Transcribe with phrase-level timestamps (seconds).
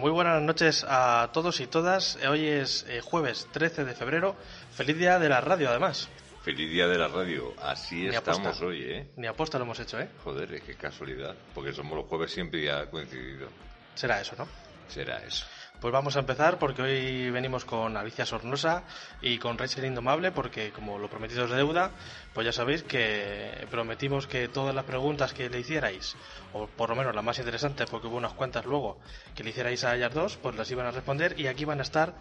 [0.00, 2.16] Muy buenas noches a todos y todas.
[2.26, 4.34] Hoy es eh, jueves 13 de febrero.
[4.74, 6.08] Feliz día de la radio, además.
[6.42, 7.52] Feliz día de la radio.
[7.62, 8.64] Así Ni estamos aposta.
[8.64, 9.10] hoy, ¿eh?
[9.16, 10.08] Ni aposta lo hemos hecho, ¿eh?
[10.24, 11.34] Joder, qué casualidad.
[11.54, 13.48] Porque somos los jueves siempre y ha coincidido.
[13.94, 14.48] Será eso, ¿no?
[14.88, 15.44] Será eso.
[15.80, 18.82] Pues vamos a empezar porque hoy venimos con Alicia Sornosa
[19.22, 21.90] y con Rachel Indomable porque como lo prometido es deuda,
[22.34, 26.16] pues ya sabéis que prometimos que todas las preguntas que le hicierais,
[26.52, 28.98] o por lo menos las más interesantes porque hubo unas cuantas luego
[29.34, 31.82] que le hicierais a ellas dos, pues las iban a responder y aquí van a
[31.82, 32.12] estar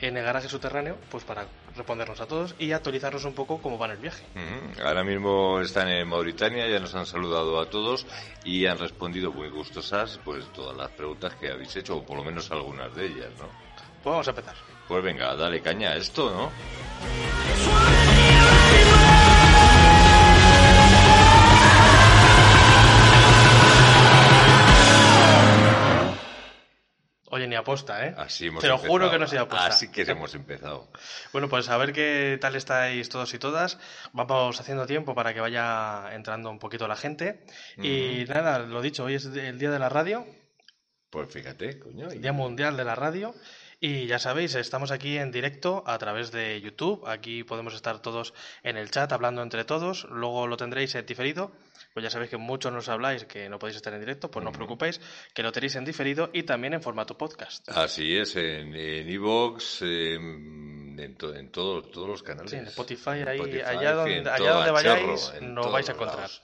[0.00, 1.46] en el garaje subterráneo pues para
[1.76, 4.24] respondernos a todos y actualizarnos un poco cómo va en el viaje.
[4.34, 4.82] Ujú.
[4.86, 8.06] Ahora mismo están en Mauritania, ya nos han saludado a todos
[8.44, 12.24] y han respondido muy gustosas pues todas las preguntas que habéis hecho, o por lo
[12.24, 13.48] menos algunas de ellas, ¿no?
[14.02, 14.54] Pues vamos a empezar.
[14.86, 18.17] Pues venga, dale caña a esto, ¿no?
[27.30, 28.14] Oye, ni aposta, ¿eh?
[28.16, 28.90] Así hemos Te lo empezado.
[28.92, 29.66] juro que no ha sido aposta.
[29.66, 30.88] Así que hemos empezado.
[31.32, 33.78] Bueno, pues a ver qué tal estáis todos y todas.
[34.12, 37.44] Vamos haciendo tiempo para que vaya entrando un poquito la gente.
[37.76, 40.26] Y nada, lo dicho, hoy es el día de la radio,
[41.10, 42.12] Pues fíjate, coño.
[42.12, 43.34] y- Día Mundial de la Radio.
[43.80, 47.06] Y ya sabéis, estamos aquí en directo a través de YouTube.
[47.06, 50.04] Aquí podemos estar todos en el chat hablando entre todos.
[50.10, 51.52] Luego lo tendréis en diferido.
[51.94, 54.30] Pues ya sabéis que muchos nos habláis que no podéis estar en directo.
[54.32, 55.00] Pues no os preocupéis,
[55.32, 57.68] que lo tenéis en diferido y también en formato podcast.
[57.68, 62.50] Así es, en Evox, en, en, to- en todos todos los canales.
[62.50, 66.18] Sí, en Spotify, En ahí, Spotify, allá donde, allá donde vayáis, nos vais a encontrar.
[66.18, 66.42] lados.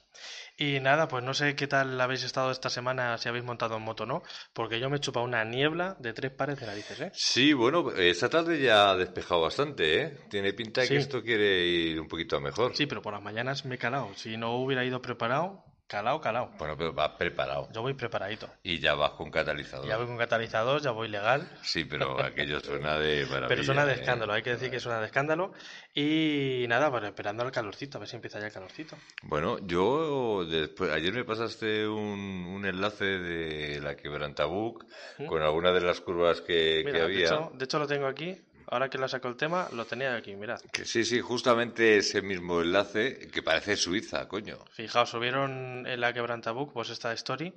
[0.57, 3.83] Y nada, pues no sé qué tal habéis estado esta semana, si habéis montado en
[3.83, 4.23] moto o no,
[4.53, 7.11] porque yo me he chupado una niebla de tres pares de narices, ¿eh?
[7.13, 10.19] Sí, bueno, esta tarde ya ha despejado bastante, ¿eh?
[10.31, 10.95] Tiene pinta de Sí.
[10.95, 12.77] que esto quiere ir un poquito a mejor.
[12.77, 14.15] Sí, pero por las mañanas me he calado.
[14.15, 16.51] Si no hubiera ido preparado, calado, calado.
[16.59, 17.69] Bueno, pero va preparado.
[17.73, 18.49] Yo voy preparadito.
[18.63, 19.87] Y ya vas con catalizador.
[19.87, 21.49] Ya voy con catalizador, ya voy legal.
[21.63, 23.49] Sí, pero aquello suena de maravilla.
[23.49, 23.97] Pero suena de ¿eh?
[23.97, 25.53] escándalo, hay que decir que suena de escándalo.
[25.95, 28.97] Y nada, pues esperando al calorcito, a ver si empieza ya el calorcito.
[29.23, 34.85] Bueno, yo después, ayer me pasaste un, un enlace de la quebrantabuc
[35.29, 37.27] con algunas de las curvas que, que Mira, de había.
[37.27, 38.41] hecho, de hecho lo tengo aquí.
[38.75, 40.61] Ahora que lo saco el tema, lo tenía aquí, mirad.
[40.73, 44.59] Que sí, sí, justamente ese mismo enlace que parece Suiza, coño.
[44.73, 47.55] Fijaos, subieron en la quebrantabuc pues esta story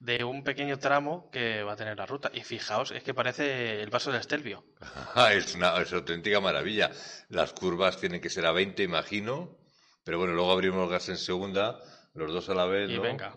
[0.00, 2.30] de un pequeño tramo que va a tener la ruta.
[2.32, 4.64] Y fijaos, es que parece el vaso del Estelvio.
[5.32, 6.90] es una es auténtica maravilla.
[7.28, 9.58] Las curvas tienen que ser a 20, imagino.
[10.02, 11.78] Pero bueno, luego abrimos gas en segunda,
[12.14, 13.02] los dos a la vez, Y ¿no?
[13.02, 13.36] venga,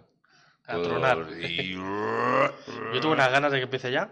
[0.66, 1.28] a tronar.
[1.42, 1.74] y-
[2.94, 4.10] Yo tuve unas ganas de que empiece ya,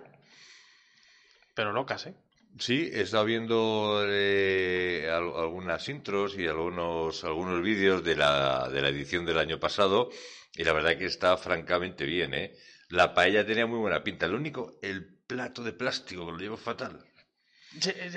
[1.53, 2.15] pero locas, ¿eh?
[2.57, 8.81] Sí, he estado viendo eh, al- algunas intros y algunos, algunos vídeos de la, de
[8.81, 10.09] la edición del año pasado
[10.55, 12.55] y la verdad que está francamente bien, ¿eh?
[12.89, 14.27] La paella tenía muy buena pinta.
[14.27, 17.03] Lo único, el plato de plástico, que lo llevo fatal.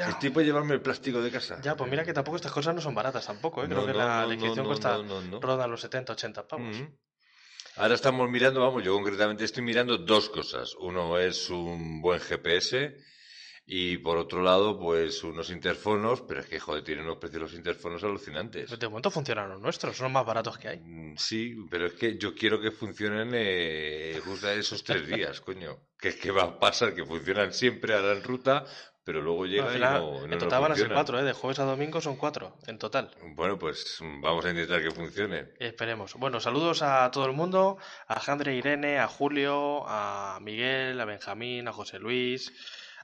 [0.08, 1.60] Estoy por llevarme el plástico de casa.
[1.60, 3.68] Ya, pues mira que tampoco estas cosas no son baratas tampoco, ¿eh?
[3.68, 4.96] No, Creo que no, la, no, no, cuesta,
[5.40, 6.76] ronda los 70, 80 pavos.
[7.76, 10.74] Ahora estamos mirando, vamos, yo concretamente estoy mirando dos cosas.
[10.78, 12.96] Uno es un buen GPS
[13.70, 17.52] y por otro lado, pues unos interfonos, pero es que, joder, tienen unos precios los
[17.52, 18.78] interfonos alucinantes.
[18.78, 20.80] De momento funcionan los nuestros, son los más baratos que hay.
[20.80, 25.76] Mm, Sí, pero es que yo quiero que funcionen eh, justo esos tres días, coño.
[26.00, 28.64] Que es que va a pasar que funcionan siempre, harán ruta,
[29.04, 31.22] pero luego Bueno, llega y final, no, no en total van a ser cuatro, ¿eh?
[31.24, 33.10] De jueves a domingo son cuatro, en total.
[33.34, 35.48] Bueno, pues vamos a intentar que funcione.
[35.58, 36.14] Esperemos.
[36.14, 37.76] Bueno, saludos a todo el mundo,
[38.06, 42.50] a Jandre Irene, a Julio, a Miguel, a Benjamín, a José Luis,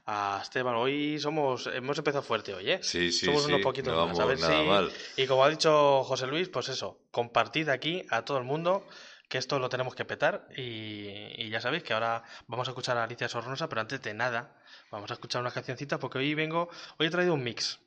[0.05, 0.75] a Esteban.
[0.75, 2.79] Hoy somos, hemos empezado fuerte hoy, ¿eh?
[2.81, 4.19] Sí, sí, Somos sí, unos poquitos no más.
[4.19, 4.67] A ver nada si.
[4.67, 4.91] mal.
[5.17, 8.85] Y como ha dicho José Luis, pues eso, compartid aquí a todo el mundo
[9.27, 11.09] que esto lo tenemos que petar y,
[11.43, 14.55] y ya sabéis que ahora vamos a escuchar a Alicia Sornosa, pero antes de nada
[14.91, 16.69] vamos a escuchar unas cancioncitas porque hoy vengo,
[16.99, 17.79] hoy he traído un mix,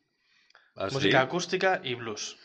[0.74, 0.94] ¿Ah, sí?
[0.96, 2.36] música acústica y blues.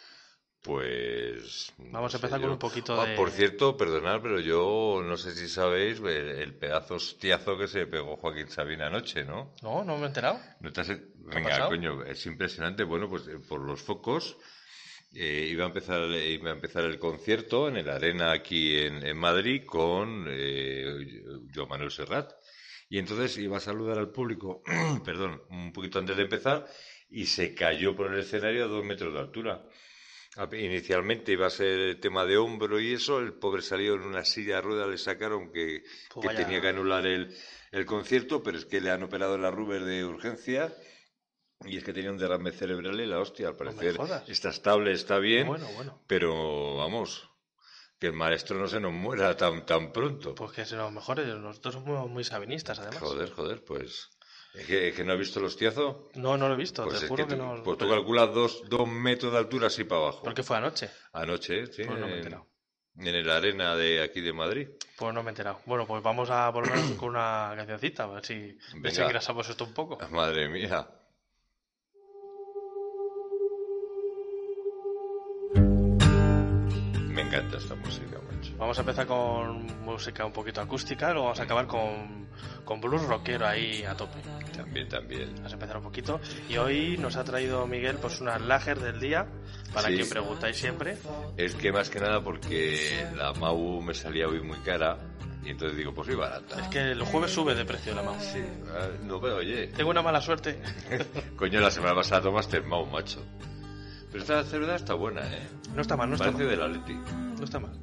[0.64, 1.74] Pues.
[1.78, 2.54] no Vamos a empezar con yo.
[2.54, 6.54] un poquito Ah, de- Por cierto, perdonad, pero yo no sé si sabéis el, el
[6.56, 9.54] pedazo hostiazo que se pegó Joaquín Sabina anoche, ¿no?
[9.62, 10.40] No, no me he enterado.
[10.62, 12.84] ¿No te has- Venga, coño, es impresionante.
[12.84, 14.38] Bueno, pues eh, por los focos
[15.14, 19.18] eh, iba, a empezar, iba a empezar el concierto en el Arena aquí en, en
[19.18, 21.24] Madrid con eh,
[21.54, 22.32] Joan Manuel Serrat.
[22.90, 24.62] Y entonces iba a saludar al público,
[25.06, 26.66] perdón, un poquito antes de empezar,
[27.10, 29.64] y se cayó por el escenario a dos metros de altura.
[30.54, 34.56] Inicialmente iba a ser tema de hombro y eso, el pobre salió en una silla
[34.56, 37.36] de ruedas, le sacaron que, Pues que tenía que anular el,
[37.72, 40.74] el concierto, pero es que le han operado la Ruber de urgencia
[41.66, 44.28] y es que tenía un derrame cerebral y la hostia, al parecer jodas.
[44.28, 46.02] está estable, está bien, Bueno, bueno.
[46.08, 47.30] pero vamos,
[48.00, 50.36] que el maestro no se nos muera tan, tan pronto.
[50.36, 51.26] Pues que se nos mejore.
[51.26, 53.00] Nosotros somos muy sabinistas, además.
[53.00, 54.10] Joder, joder, pues...
[54.54, 56.10] ¿Es que, es que no has visto el hostiazo?
[56.14, 56.84] No, no lo he visto.
[56.84, 57.64] Pues te juro que que, no.
[57.64, 60.22] pues tú calculas dos, dos metros de altura así para abajo.
[60.24, 60.90] Porque fue anoche.
[61.12, 62.48] Anoche, sí, Pues no me he en, enterado.
[62.98, 64.68] en el arena de aquí de Madrid.
[64.96, 65.60] Pues no me he enterado.
[65.66, 69.98] Bueno, pues vamos a volver con una cancioncita, a ver si desengrasamos esto un poco.
[70.12, 70.88] Madre mía.
[75.56, 78.20] Me encanta esta música.
[78.64, 82.28] Vamos a empezar con música un poquito acústica, luego vamos a acabar con,
[82.64, 84.20] con blues rockero ahí a tope.
[84.56, 85.34] También, también.
[85.36, 86.22] Vamos a empezar un poquito.
[86.48, 89.28] Y hoy nos ha traído Miguel pues unas lager del día,
[89.74, 89.96] para Sí.
[89.96, 90.98] quien preguntáis siempre.
[91.36, 94.98] Es que más que nada porque la Mau me salía hoy muy cara
[95.44, 96.62] y entonces digo, pues soy barata.
[96.62, 98.24] Es que el jueves sube de precio la mouse.
[98.24, 98.42] Sí,
[98.74, 100.58] ah, no, pero oye, Tengo una mala suerte.
[101.36, 103.22] coño, la semana pasada tomaste el Mau, macho.
[104.10, 105.50] Pero esta cerveza está buena, ¿eh?
[105.76, 106.50] No está mal, no está Parece mal.
[106.52, 106.94] del Atleti.
[107.38, 107.78] No está mal.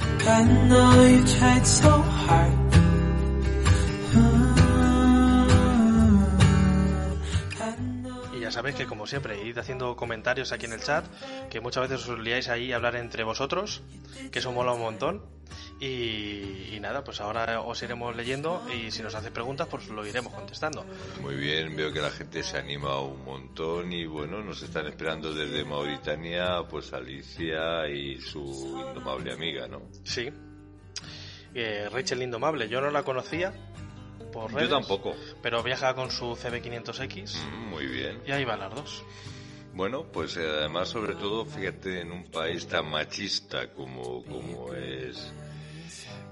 [0.00, 2.75] I know you tried so hard.
[8.56, 11.04] Sabéis que como siempre, id haciendo comentarios aquí en el chat,
[11.50, 13.82] que muchas veces os liáis ahí a hablar entre vosotros,
[14.32, 15.22] que eso mola un montón.
[15.78, 20.06] Y, y nada, pues ahora os iremos leyendo y si nos hacéis preguntas, pues lo
[20.06, 20.86] iremos contestando.
[21.20, 25.34] Muy bien, veo que la gente se anima un montón y bueno, nos están esperando
[25.34, 28.40] desde Mauritania, pues Alicia y su
[28.88, 29.82] indomable amiga, ¿no?
[30.02, 30.32] Sí.
[31.54, 33.52] Eh, Rachel Indomable, yo no la conocía
[34.40, 35.14] por redes, Yo tampoco.
[35.42, 38.20] pero viaja con su CB500X Mm, muy bien.
[38.26, 39.02] y ahí van las dos.
[39.72, 45.32] Bueno, pues eh, además, sobre todo, fíjate, en un país tan machista como, como es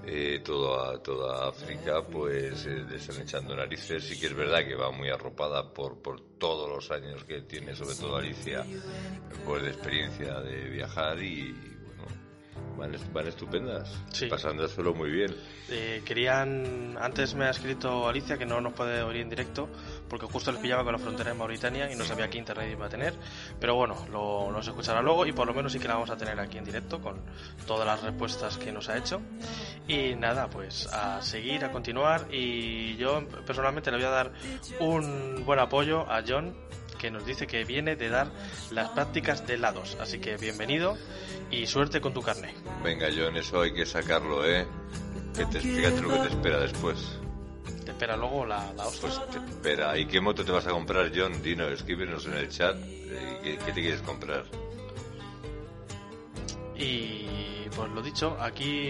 [0.07, 4.03] eh, toda, toda África, pues eh, le están echando narices.
[4.03, 7.75] Sí que es verdad que va muy arropada por, por todos los años que tiene,
[7.75, 8.65] sobre todo Alicia,
[9.45, 11.55] pues de experiencia de viajar y,
[12.77, 14.27] van, van estupendas, Sí.
[14.27, 15.35] pasándoselo muy bien.
[15.69, 19.67] Eh, querían, antes me ha escrito Alicia que no nos puede oír en directo
[20.09, 22.85] porque justo les pillaba con la frontera de Mauritania y no sabía qué internet iba
[22.85, 23.13] a tener.
[23.59, 26.17] Pero bueno, lo, nos escuchará luego y por lo menos sí que la vamos a
[26.17, 27.21] tener aquí en directo con
[27.65, 29.21] todas las respuestas que nos ha hecho.
[29.87, 32.27] Y nada, pues a seguir, a continuar.
[32.31, 34.31] Y yo personalmente le voy a dar
[34.79, 36.55] un buen apoyo a John
[37.05, 38.31] que nos dice que viene de dar
[38.71, 39.95] las prácticas de helados.
[40.01, 40.97] Así que bienvenido
[41.51, 42.55] y suerte con tu carne.
[42.83, 44.65] Venga, John, eso hay que sacarlo, ¿eh?
[45.35, 47.19] Que te, fíjate lo que te espera después.
[47.85, 49.01] Te espera luego la, la hostia.
[49.09, 49.95] Pues te espera.
[49.99, 51.43] ¿Y qué moto te vas a comprar, John?
[51.43, 52.75] Dino, escríbenos en el chat.
[52.83, 54.45] eh, ¿Qué, qué te quieres comprar?
[56.75, 57.27] Y
[57.75, 58.89] pues lo dicho, aquí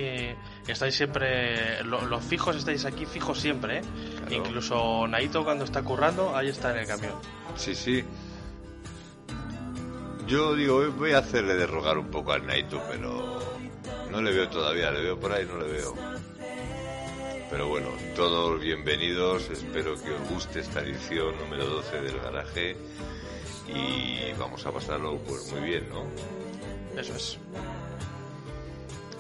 [0.68, 3.82] estáis siempre, lo- los fijos estáis aquí fijos siempre, ¿eh?
[4.28, 4.36] Claro.
[4.36, 7.14] Incluso Naito cuando está currando, ahí está en el camión.
[7.56, 8.04] Sí, sí.
[10.28, 13.39] Yo digo, voy- voy a hacerle de rogar un poco al Naito, pero
[14.12, 14.92] no le veo todavía.
[14.92, 15.96] Le veo por ahí, no le veo.
[17.51, 19.50] Pero bueno, todos bienvenidos.
[19.51, 22.75] Espero que os guste esta edición número 12 del garaje.
[23.68, 26.06] Y vamos a pasarlo pues muy bien, ¿no?
[27.00, 27.38] Eso es.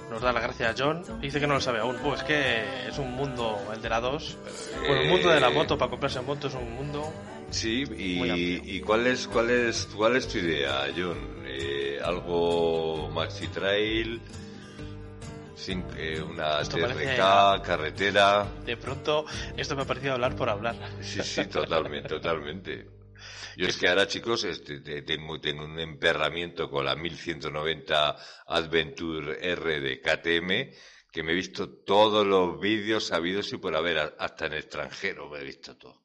[0.09, 1.03] Nos da la gracia a John.
[1.19, 1.97] Dice que no lo sabe aún.
[2.03, 4.37] Pues es que es un mundo, el de la 2.
[4.87, 7.11] Bueno, el mundo de la moto, para comprarse moto, es un mundo.
[7.49, 11.43] Sí, y, y cuál es cuál es cuál es tu idea, John?
[11.47, 14.19] Eh, algo maxi trail,
[15.55, 18.45] sin, eh, una Esto TRK, parece- carretera.
[18.65, 19.25] De pronto,
[19.57, 20.75] esto me ha parecido hablar por hablar.
[21.01, 22.87] Sí, sí, totalmente, totalmente.
[23.57, 29.37] Yo es que ahora, chicos, este, te- tengo, tengo un emperramiento con la 1190 Adventure
[29.51, 30.73] R de KTM
[31.11, 35.39] que me he visto todos los vídeos sabidos y por haber, hasta en extranjero me
[35.39, 36.03] he visto todo.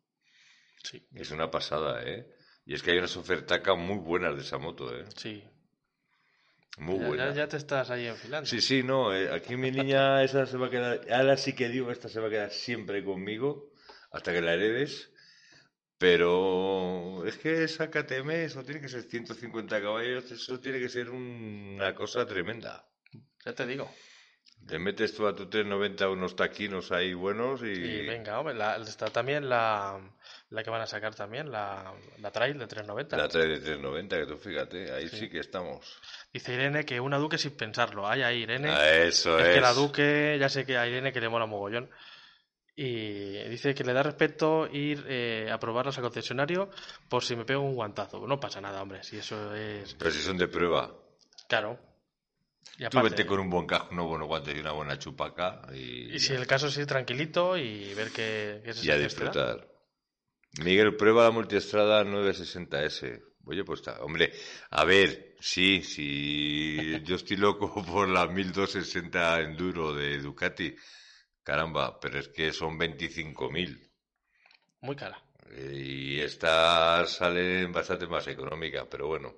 [0.82, 2.26] Sí, Es una pasada, ¿eh?
[2.64, 5.04] Y es que hay unas ofertacas muy buenas de esa moto, ¿eh?
[5.16, 5.42] sí.
[6.78, 7.34] Muy Ya, buenas.
[7.34, 8.46] ya- ya te estás ahí enfilando.
[8.48, 11.68] Sí, sí, no, eh, aquí mi niña esa se va a quedar, ahora sí que
[11.68, 13.72] digo, esta se va a quedar siempre conmigo
[14.12, 15.10] hasta que la heredes,
[16.00, 21.10] pero es que esa KTM, eso tiene que ser 150 caballos, eso tiene que ser
[21.10, 22.86] una cosa tremenda.
[23.44, 23.92] Ya te digo.
[24.66, 27.66] Le metes tú a tu 390 unos taquinos ahí buenos y...
[27.66, 30.00] Y venga, hombre, la- está también la,
[30.48, 33.16] la que van a sacar también, la, la trail de 390.
[33.18, 36.00] La trae de 390, que tú fíjate, ahí sí, que estamos.
[36.32, 38.08] Dice Irene que una Duque sin pensarlo.
[38.08, 38.70] Ay, ay, Irene.
[38.70, 39.54] Ah, eso es, es.
[39.54, 41.90] que la Duque, ya sé que a Irene que le mola mogollón.
[42.76, 46.70] Y dice que le da respeto ir eh, a probarlos al concesionario
[47.08, 48.26] por si me pego un guantazo.
[48.26, 49.94] No pasa nada, hombre, si eso es...
[49.94, 50.90] Pero si son de prueba.
[51.48, 51.78] Claro.
[52.78, 56.14] Y Tú vete con un buen casco, unos buenos guantes y una buena chupaca y,
[56.14, 59.68] Y si el caso es ir tranquilito y ver qué, qué y a disfrutar.
[60.64, 63.22] Miguel, prueba la multiestrada 960S.
[63.44, 64.32] Oye, pues está, hombre,
[64.70, 70.74] a ver, sí, sí, yo estoy loco por la 1260 Enduro de Ducati.
[71.50, 73.90] Caramba, pero es que son 25.000.
[74.82, 75.20] Muy cara.
[75.58, 79.34] Y estas salen bastante más económicas, pero bueno.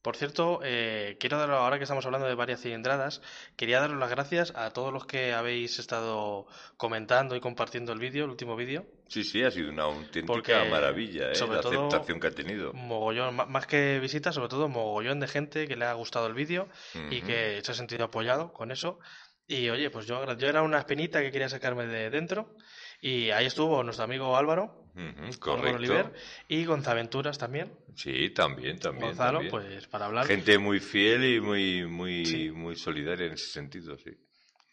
[0.00, 3.20] Por cierto, eh, quiero dar, ahora que estamos hablando de varias cilindradas,
[3.56, 6.46] quería daros las gracias a todos los que habéis estado
[6.78, 8.86] comentando y compartiendo el vídeo, el último vídeo.
[9.08, 11.34] Sí, sí, ha sido una auténtica Porque, maravilla, ¿eh?
[11.34, 12.72] sobre la todo, aceptación que ha tenido.
[12.72, 16.70] Mogollón, más que visitas, sobre todo mogollón de gente que le ha gustado el vídeo
[17.10, 18.98] y que se ha sentido apoyado con eso.
[19.46, 22.56] Y oye, pues yo, yo era una espinita que quería sacarme de dentro.
[23.00, 25.76] Y ahí estuvo nuestro amigo Álvaro, Álvaro correcto.
[25.78, 26.12] Oliver,
[26.46, 27.72] y Gonzaventuras también.
[27.96, 29.08] Sí, también, también.
[29.08, 29.50] Gonzalo, también.
[29.50, 30.26] pues para hablar.
[30.26, 32.50] Gente muy fiel y muy, muy, Sí.
[32.52, 34.12] muy solidaria en ese sentido, sí.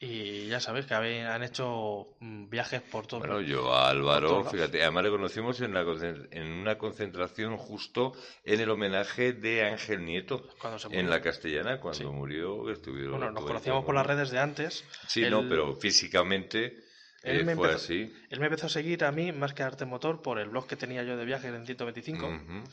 [0.02, 3.20] Y ya sabéis que habéis- han hecho mm, viajes por todo.
[3.20, 5.82] Bueno, yo a Álvaro, fíjate, además le conocimos en, la,
[6.32, 8.14] en una concentración justo
[8.46, 10.48] en el homenaje de Ángel Nieto,
[10.92, 12.06] en la castellana, cuando Sí.
[12.06, 13.18] murió, estuvieron...
[13.20, 14.86] Bueno, nos conocíamos por las redes de antes.
[15.08, 16.78] Sí, no, pero físicamente
[17.22, 18.14] Él eh, me fue empezó- así.
[18.30, 20.66] Él me empezó a seguir a mí más que a Arte Motor por el blog
[20.68, 22.64] que tenía yo de viajes en 125, Ujú,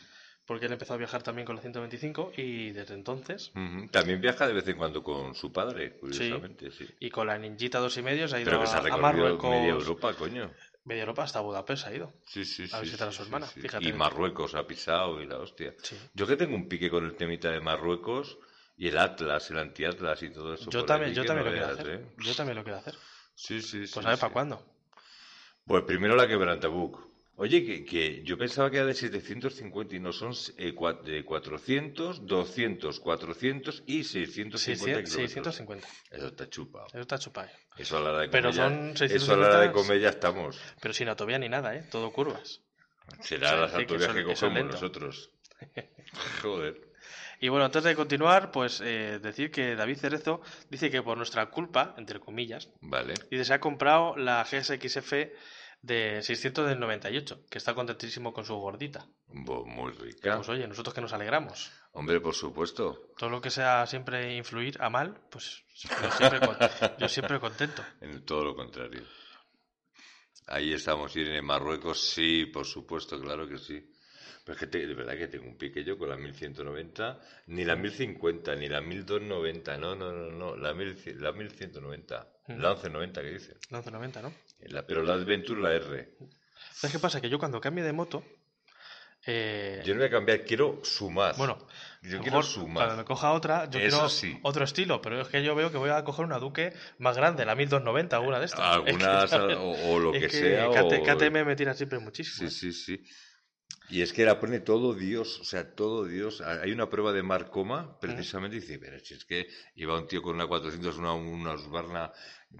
[0.46, 3.52] porque él empezó a viajar también con la 125 y desde entonces.
[3.90, 6.86] También viaja de vez en cuando con su padre, curiosamente, sí.
[7.00, 8.96] y con la Ninjita dos y medio se ha ido Pero que se ha a
[8.96, 10.50] Marruecos, media Europa, coño.
[10.84, 12.12] media Europa hasta Budapest ha ido.
[12.26, 13.84] Sí, sí, A sí, visitar a su hermana, fíjate.
[13.84, 15.74] Y Marruecos ha pisado y la hostia.
[15.82, 15.96] Sí.
[16.14, 18.38] Yo que tengo un pique con el temita de Marruecos
[18.76, 20.70] y el Atlas, el anti-Atlas y todo eso.
[20.70, 21.88] Yo también, yo también no lo quiero hacer.
[21.88, 22.06] ¿eh?
[22.18, 22.94] Yo también lo quiero hacer.
[23.34, 23.92] Sí, sí, sí.
[23.94, 24.62] Pues a ver para cuándo.
[25.66, 27.15] Pues primero la quebrantabuc.
[27.38, 31.22] Oye, que, que yo pensaba que era de 750 y no son eh, cua- de
[31.24, 35.54] 400, 200, 400 y 650 600, kilómetros.
[35.56, 35.88] 650.
[36.16, 36.86] Eso está chupado.
[36.86, 37.48] Eso está chupado.
[37.76, 39.72] Eso a la hora de Pero comer son Eso a la hora de 650.
[39.74, 40.58] comer ya estamos.
[40.80, 41.84] Pero sin autovía ni nada, ¿eh?
[41.90, 42.62] Todo curvas.
[43.20, 45.30] Será O sea, las que autovías que es cogemos nosotros.
[46.42, 46.80] Joder.
[47.38, 50.40] Y bueno, antes de continuar, pues eh, decir que David Cerezo
[50.70, 53.12] dice que por nuestra culpa, entre comillas, Vale.
[53.30, 55.12] dice se ha comprado la GSXF
[55.86, 59.06] de 600 del 98, que está contentísimo con su gordita.
[59.28, 60.36] Bo- Muy rica.
[60.36, 61.70] Pues oye, nosotros que nos alegramos.
[61.92, 63.12] Hombre, por supuesto.
[63.16, 66.40] Todo lo que sea siempre influir a mal, pues yo siempre,
[66.98, 67.82] yo siempre contento.
[68.00, 69.02] En todo lo contrario.
[70.48, 71.42] Ahí estamos, Irene.
[71.42, 73.92] Marruecos, sí, por supuesto, claro que sí.
[74.44, 77.64] Pero es que te- de verdad que tengo un pique yo con la 1190, ni
[77.64, 83.22] la 1050, ni la 1290, no, no, no, no, la, 1100 la 1190, la 1190
[83.22, 83.54] que dice.
[83.70, 84.32] La 1190, ¿no?
[84.60, 86.08] La- pero la Adventure, la R.
[86.72, 87.20] ¿Sabes qué pasa?
[87.20, 88.24] Que yo cuando cambie de moto,
[89.26, 91.34] eh, Yo no voy a cambiar, quiero sumar.
[91.36, 91.58] bueno,
[92.02, 92.84] yo quiero sumar.
[92.86, 94.38] cuando me coja otra, yo Eso quiero sí.
[94.42, 97.44] otro estilo, pero es que yo veo que voy a coger una Duque más grande,
[97.44, 98.60] la 1290, alguna de estas.
[98.60, 100.70] Algunas, Es que, o, o lo Es que, sea.
[100.70, 102.48] O- KTM me tira siempre muchísimo.
[102.48, 103.04] Sí, sí, sí.
[103.88, 106.40] Y es que la pone todo Dios, o sea, todo Dios.
[106.40, 109.46] Hay una prueba de Marcoma, precisamente, y dice, pero si es que
[109.76, 112.12] iba un tío con una 400, una, una Husqvarna,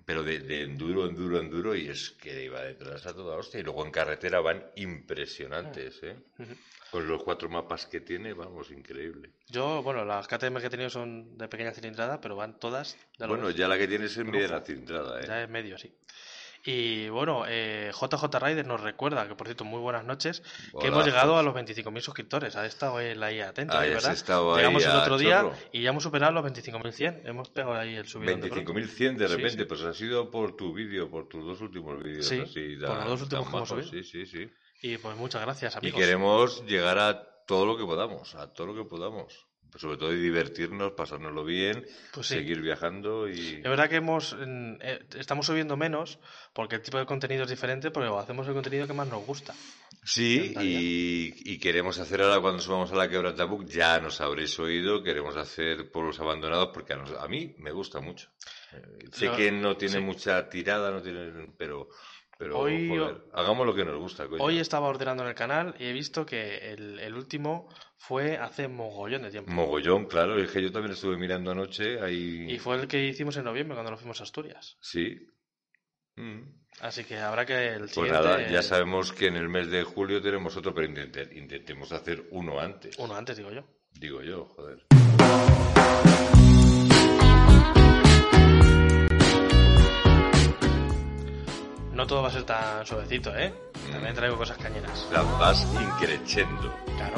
[0.05, 3.59] pero de, de enduro, enduro, enduro, y es que iba detrás a toda hostia.
[3.59, 6.17] Y luego en carretera van impresionantes, ¿eh?
[6.93, 9.33] Con los cuatro mapas que tiene, vamos, increíble.
[9.49, 12.97] Yo, bueno, las KTM que he tenido son de pequeña cilindrada, pero van todas.
[13.19, 15.25] lo Bueno, ya la que tienes es media la cilindrada, ¿eh?
[15.27, 15.93] ya es medio, sí.
[16.69, 20.43] Y bueno, eh, JJ Rider nos recuerda, que por cierto, muy buenas noches,
[20.81, 21.41] que hemos llegado José.
[21.41, 22.57] a los 25.000 suscriptores.
[22.57, 24.57] Ha estado él ahí atento, has ¿verdad?
[24.57, 25.55] Llegamos el otro día chorro.
[25.71, 27.21] y ya hemos superado los 25.100.
[27.25, 28.73] Hemos pegado ahí el subidón de pronto.
[28.73, 29.65] 25.100 de Sí, repente, sí.
[29.65, 32.27] pues ha sido por tu vídeo, por tus dos últimos vídeos.
[32.27, 33.89] Sí, así, por los dos últimos que hemos subido.
[33.89, 34.51] Sí, sí, sí.
[34.83, 36.01] Y pues muchas gracias, Y amigos.
[36.01, 39.46] queremos llegar a todo lo que podamos, a todo lo que podamos.
[39.71, 42.35] Pues sobre todo divertirnos, pasárnoslo bien, Pues sí.
[42.35, 43.57] seguir viajando y...
[43.57, 46.19] Es verdad que hemos eh, estamos subiendo menos
[46.55, 49.55] porque el tipo de contenido es diferente, pero hacemos el contenido que más nos gusta.
[50.03, 55.03] Sí, y, y queremos hacer ahora cuando subamos a la Quebrantabuc, ya nos habréis oído,
[55.03, 58.31] queremos hacer pueblos abandonados porque a, nos- a mí me gusta mucho.
[58.73, 60.01] Eh, sé que no tiene sí.
[60.01, 61.89] mucha tirada, no tiene, pero
[62.39, 64.43] Pero, Hoy- joder, hagamos lo que nos gusta, coño.
[64.43, 68.69] Hoy estaba ordenando en el canal y he visto que el, el último fue hace
[68.69, 69.51] mogollón de tiempo.
[69.53, 72.47] Mogollón, claro, es que yo también estuve mirando anoche, ahí...
[72.53, 74.77] Y fue el que hicimos en noviembre cuando nos fuimos a Asturias.
[74.81, 75.17] Sí.
[76.17, 76.43] Mm.
[76.81, 80.21] Así que habrá que el Pues nada, ya sabemos que en el mes de julio
[80.21, 82.99] tenemos otro, pero intente- intentemos hacer uno antes.
[82.99, 83.65] Uno antes, digo yo.
[83.93, 84.85] Digo yo, joder.
[91.97, 93.55] No todo va a ser tan suavecito, ¿eh?
[93.91, 95.09] También traigo cosas cañeras.
[95.11, 96.71] La vas increchendo.
[96.95, 97.17] Claro.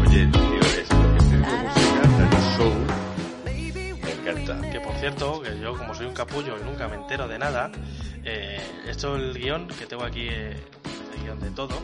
[0.00, 2.02] Oye, tío, esto que es de música,
[2.32, 2.86] el soul,
[4.02, 4.70] me encanta.
[4.70, 7.70] Que por cierto, que yo como soy un capullo y nunca me entero de nada,
[8.24, 10.56] eh, esto el guion, que tengo aquí eh,
[11.16, 11.78] el guion de todo,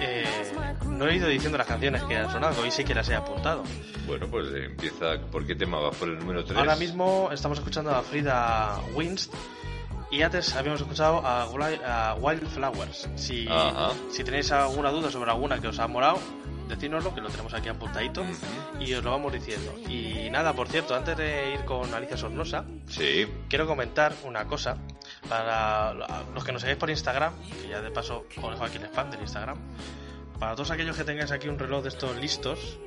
[0.00, 0.39] eh,
[0.86, 3.62] no he ido diciendo las canciones que han sonado, hoy sí que las he apuntado.
[4.06, 5.18] Bueno, pues empieza.
[5.30, 6.58] ¿Por qué tema vas por el número 3?
[6.58, 9.32] Ahora mismo estamos escuchando a Frida Winst
[10.10, 13.08] y antes habíamos escuchado a, Wi- a Wildflowers.
[13.16, 13.90] Si, Ajá.
[14.10, 16.18] si tenéis alguna duda sobre alguna que os ha molado,
[16.68, 18.82] decídnoslo, que lo tenemos aquí apuntadito Ujú.
[18.82, 19.72] y os lo vamos diciendo.
[19.88, 23.28] Y nada, por cierto, antes de ir con Alicia Sornosa, Sí.
[23.48, 24.76] quiero comentar una cosa
[25.28, 25.94] para
[26.34, 27.32] los que nos seguís por Instagram,
[27.62, 29.56] que ya de paso os dejo aquí el spam del Instagram.
[30.40, 32.78] Para todos aquellos que tengáis aquí un reloj de estos listos,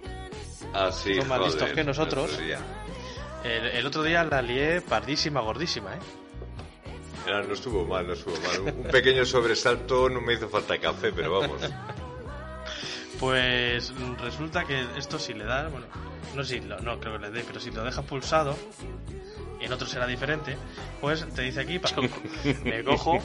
[0.73, 2.39] Así, Son más joder, listos que nosotros.
[3.43, 5.99] el, el otro día la lié pardísima, gordísima, ¿eh?
[7.47, 8.73] No estuvo mal, no estuvo mal.
[8.75, 11.61] Un, pequeño sobresalto, no me hizo falta café, pero vamos.
[13.19, 15.85] Pues resulta que esto si le das, bueno,
[16.35, 18.57] no si lo- no creo que le dé, pero si lo dejas pulsado,
[19.61, 20.57] en otro será diferente,
[20.99, 21.89] pues te dice aquí, pa-
[22.65, 23.19] me cojo,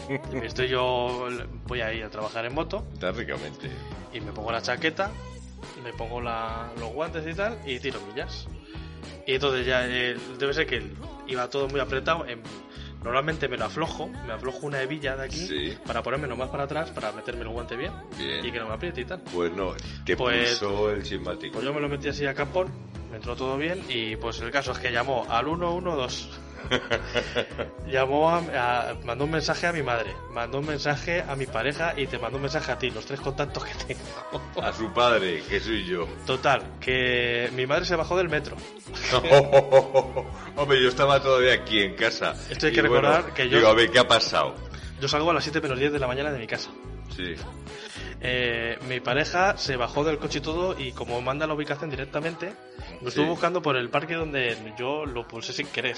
[0.45, 1.29] estoy yo,
[1.67, 3.71] voy a ir a trabajar en moto, Está ricamente.
[4.13, 5.11] Y me pongo la chaqueta,
[5.83, 8.47] me pongo la- los guantes y tal, y tiro millas.
[9.27, 10.83] Y entonces ya eh, debe ser que
[11.27, 12.27] iba todo muy apretado.
[12.27, 12.43] en-
[13.03, 15.79] normalmente me lo aflojo, me aflojo una hebilla de aquí Sí.
[15.87, 18.45] para ponerme más para atrás, para meterme el guante bien, Bien.
[18.45, 19.21] y que no me apriete y tal.
[19.33, 19.73] Pues no,
[20.05, 21.53] te Pues- el simpático.
[21.55, 22.69] Pues yo me lo metí así a capón,
[23.11, 26.29] me entró todo bien y pues el caso es que llamó al 112.
[27.87, 28.39] llamó a,
[28.91, 32.19] a- mandó un mensaje a mi madre, mandó un mensaje a mi pareja y te
[32.19, 34.01] mandó un mensaje a ti, los tres contactos que tengo.
[34.63, 36.07] A su padre, que soy yo.
[36.27, 38.57] Total, que mi madre se bajó del metro.
[40.57, 42.35] Hombre, yo estaba todavía aquí en casa.
[42.51, 44.55] Esto hay Y que bueno, recordar que yo- Digo, a ver, ¿qué ha pasado?
[45.01, 46.71] Yo salgo a las 7 menos 10 de la mañana de mi casa.
[47.15, 47.35] Sí.
[48.21, 52.53] Eh, mi pareja se bajó del coche y todo y como manda la ubicación directamente,
[53.01, 53.31] lo estuvo Sí.
[53.31, 55.97] buscando por el parque donde yo lo pulsé sin querer.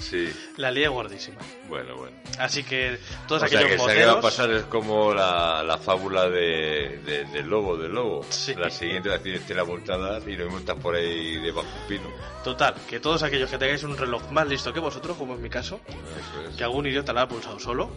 [0.00, 0.32] Sí.
[0.58, 1.38] La lié gordísima.
[1.68, 2.16] Bueno, bueno.
[2.38, 5.60] Así que todos o sea, aquellos que se que va a pasar es como la,
[5.64, 8.24] la fábula de, de- del lobo, del lobo.
[8.28, 8.54] Sí.
[8.54, 11.66] La siguiente la tienes la vuelta a dar y lo mismo estás por ahí debajo
[11.66, 12.14] de un pino.
[12.44, 15.50] Total, que todos aquellos que tengáis un reloj más listo que vosotros, como es mi
[15.50, 15.80] caso,
[16.48, 16.54] es.
[16.56, 17.90] que algún idiota lo ha pulsado solo,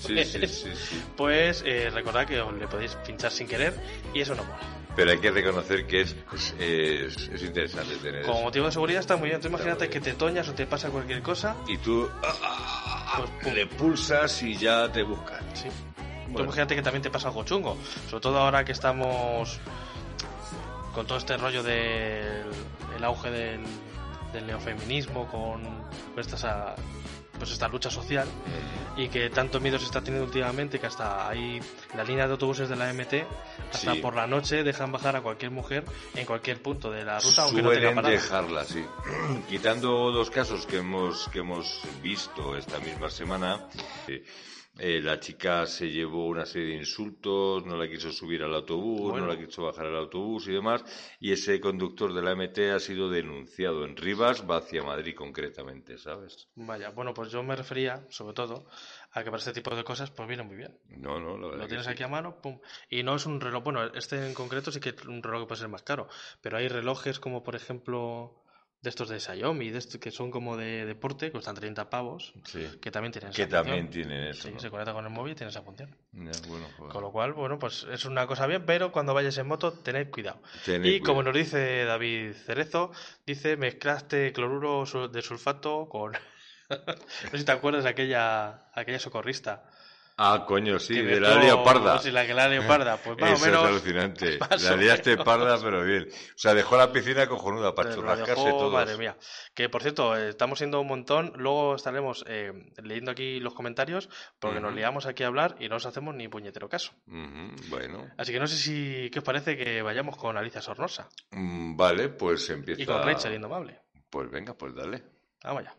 [0.00, 0.68] Sí, sí, sí.
[1.16, 3.74] pues eh, recordad que os le podéis pinchar sin querer
[4.14, 4.58] y eso no mola.
[4.94, 9.00] Pero hay que reconocer que es, es, es- es interesante tener Como motivo de seguridad
[9.00, 9.40] está muy bien.
[9.40, 11.56] Tú imagínate que te toñas o te pasa cualquier cosa.
[11.66, 13.52] Y tú ah, Pues, pum.
[13.54, 15.40] le pulsas y ya te buscan.
[15.54, 15.68] Sí.
[15.68, 16.44] Tú Bueno.
[16.44, 17.76] imagínate que también te pasa algo chungo.
[18.10, 19.58] Sobre todo ahora que estamos
[20.94, 22.44] con todo este rollo del
[22.96, 23.60] el auge del,
[24.34, 26.74] del neofeminismo, con, con estas, ah,
[27.38, 28.28] pues esta lucha social
[28.96, 31.60] y que tanto miedo se está teniendo últimamente que hasta hay
[31.96, 33.24] la línea de autobuses de la MT
[33.72, 34.00] hasta Sí.
[34.00, 37.62] por la noche dejan bajar a cualquier mujer en cualquier punto de la ruta aunque
[37.62, 38.14] no tenga Suelen parada.
[38.14, 38.84] dejarla, sí.
[39.48, 43.66] Quitando dos casos que hemos, que hemos visto esta misma semana,
[44.08, 44.22] eh,
[44.78, 49.10] eh, la chica se llevó una serie de insultos, no la quiso subir al autobús,
[49.10, 49.26] Bueno.
[49.26, 50.82] no la quiso bajar al autobús y demás,
[51.20, 55.98] y ese conductor de la MT ha sido denunciado en Rivas, va hacia Madrid concretamente,
[55.98, 56.48] ¿sabes?
[56.54, 58.66] Vaya, bueno, pues yo me refería, sobre todo,
[59.12, 60.78] a que para este tipo de cosas, pues viene muy bien.
[60.88, 61.92] No, no, la verdad Lo que tienes sí.
[61.92, 62.58] aquí a mano, pum.
[62.88, 65.46] Y no es un reloj, bueno, este en concreto sí que es un reloj que
[65.48, 66.08] puede ser más caro,
[66.40, 68.41] pero hay relojes como, por ejemplo,
[68.82, 72.32] de estos de Xiaomi, de estos que son como de deporte, que cuestan 30 pavos,
[72.44, 72.66] Sí.
[72.80, 73.64] que también tienen esa Que función.
[73.64, 74.58] también tienen eso, Sí, ¿no?
[74.58, 75.94] se conecta con el móvil y tiene esa función.
[76.12, 76.92] Ya, bueno, joder.
[76.92, 80.10] Con lo cual, bueno, pues es una cosa bien, pero cuando vayas en moto, tened
[80.10, 80.42] cuidado.
[80.64, 82.90] Tened y como nos dice David Cerezo,
[83.24, 86.12] dice mezclaste cloruro de sulfato con...
[86.70, 89.64] no sé si te acuerdas de aquella, aquella socorrista.
[90.24, 91.98] Ah, coño, sí, de la leoparda.
[91.98, 92.96] Sí, la que la leoparda.
[92.98, 93.64] Pues más Eso o menos...
[93.64, 94.38] es alucinante.
[94.38, 96.08] La liaste parda, pero bien.
[96.10, 98.72] O sea, dejó la piscina cojonuda para churrascarse todos.
[98.72, 99.16] Madre mía.
[99.54, 101.32] Que por cierto, eh, estamos siendo un montón.
[101.36, 104.08] Luego estaremos eh, leyendo aquí los comentarios
[104.38, 106.92] porque nos liamos aquí a hablar y no os hacemos ni puñetero caso.
[107.06, 108.06] Bueno.
[108.16, 112.08] Así que no sé si qué os parece que vayamos con Alicia Sornosa Mm, Vale,
[112.10, 112.80] pues empieza.
[112.80, 113.80] y con Rachel Indomable.
[114.10, 115.02] Pues venga, pues dale.
[115.42, 115.74] Vamos allá.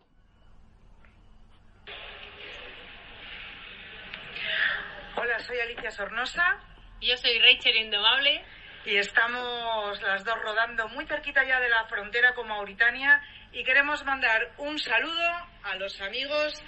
[5.43, 6.60] Soy Alicia Sornosa.
[7.01, 8.43] Yo soy Rachel Indomable.
[8.86, 13.21] Y estamos las dos rodando muy cerquita ya de la frontera con Mauritania
[13.53, 16.62] y queremos mandar un saludo a los amigos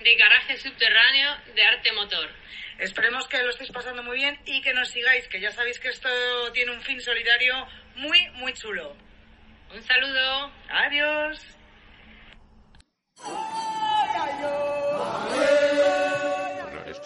[0.00, 2.30] de Garaje Subterráneo de Arte Motor.
[2.78, 5.88] Esperemos que lo estéis pasando muy bien y que nos sigáis, que ya sabéis que
[5.88, 6.08] esto
[6.52, 8.96] tiene un fin solidario muy, muy chulo.
[9.74, 10.52] Un saludo.
[10.70, 11.58] Adiós.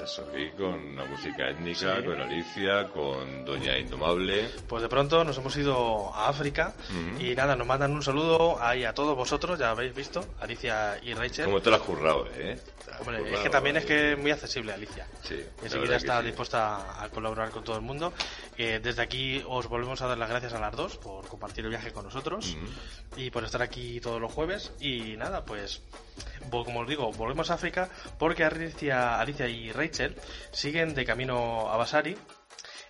[0.03, 2.05] Hoy con una música étnica, Sí.
[2.05, 4.49] con Alicia, con Doña Indomable.
[4.67, 7.23] Pues de pronto nos hemos ido a África Ujú.
[7.23, 11.15] y nada, nos mandan un saludo ahí a todos vosotros, ya habéis visto, Alicia y
[11.15, 11.45] Rachel.
[11.45, 12.59] ¿Cómo te lo has currado, eh?
[12.93, 15.07] Has Hombre, es currado, que también es que es muy accesible Alicia.
[15.23, 16.27] Sí, la enseguida verdad está sí.
[16.27, 18.13] dispuesta a colaborar con todo el mundo.
[18.59, 21.71] Eh, desde aquí os volvemos a dar las gracias a las dos por compartir el
[21.71, 23.21] viaje con nosotros Ujú.
[23.21, 24.73] y por estar aquí todos los jueves.
[24.81, 25.81] Y nada, pues
[26.51, 30.15] como os digo, volvemos a África porque Alicia, Alicia y Rachel
[30.51, 32.17] siguen de camino a Basari.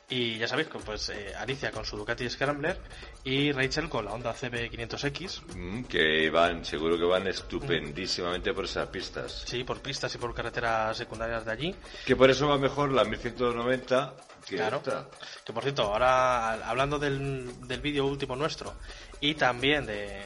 [0.08, 2.76] Y ya sabéis que pues eh, Alicia con su Ducati Scrambler
[3.24, 5.56] y Rachel con la Honda CB500X.
[5.56, 9.44] Mm, que van, seguro que van estupendísimamente por esas pistas.
[9.46, 11.74] Sí, por pistas y por carreteras secundarias de allí.
[12.04, 14.14] Que por eso va mejor la 1190
[14.46, 14.78] que Claro.
[14.78, 15.08] esta.
[15.46, 18.74] Que por cierto, ahora hablando del, del vídeo último nuestro
[19.20, 20.20] y también de,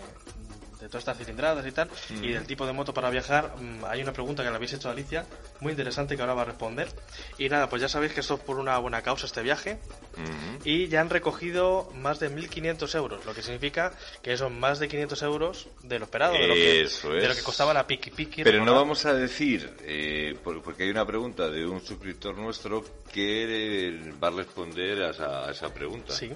[0.80, 1.88] de todas estas cilindradas y tal,
[2.22, 4.88] y del tipo de moto para viajar, mm, hay una pregunta que le habéis hecho
[4.88, 5.24] a Alicia,
[5.60, 6.88] muy interesante que ahora va a responder.
[7.38, 9.78] Y nada, pues ya sabéis que esto es por una buena causa este viaje,
[10.14, 10.60] Ujú.
[10.64, 14.88] y ya han recogido más de 1.500 euros, lo que significa que son más de
[14.88, 17.38] 500 euros de lo esperado, de lo que, Eso de lo es.
[17.38, 18.44] que costaba la Piki Piki.
[18.44, 22.84] Pero no vamos a decir, eh, por- porque hay una pregunta de un suscriptor nuestro
[23.12, 26.12] que va a responder a esa, a esa pregunta.
[26.12, 26.30] Sí.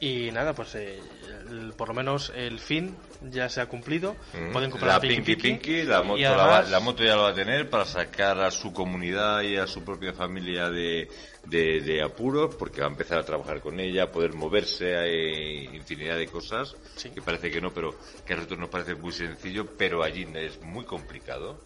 [0.00, 1.00] Y nada, pues eh,
[1.48, 2.96] el- por lo menos el fin
[3.30, 4.16] ya se ha cumplido.
[4.32, 4.52] Mm.
[4.52, 7.22] Pueden comprar la la Pinky Pinky, la moto, y la, además- la moto ya la
[7.22, 11.08] va a tener para sacar a su comunidad y a su propia familia de,
[11.44, 16.16] de, de apuros, porque va a empezar a trabajar con ella, poder moverse, eh, infinidad
[16.16, 17.10] de cosas, Sí.
[17.10, 17.94] que parece que no, pero
[18.26, 21.60] que a nosotros nos parece muy sencillo, pero allí es muy complicado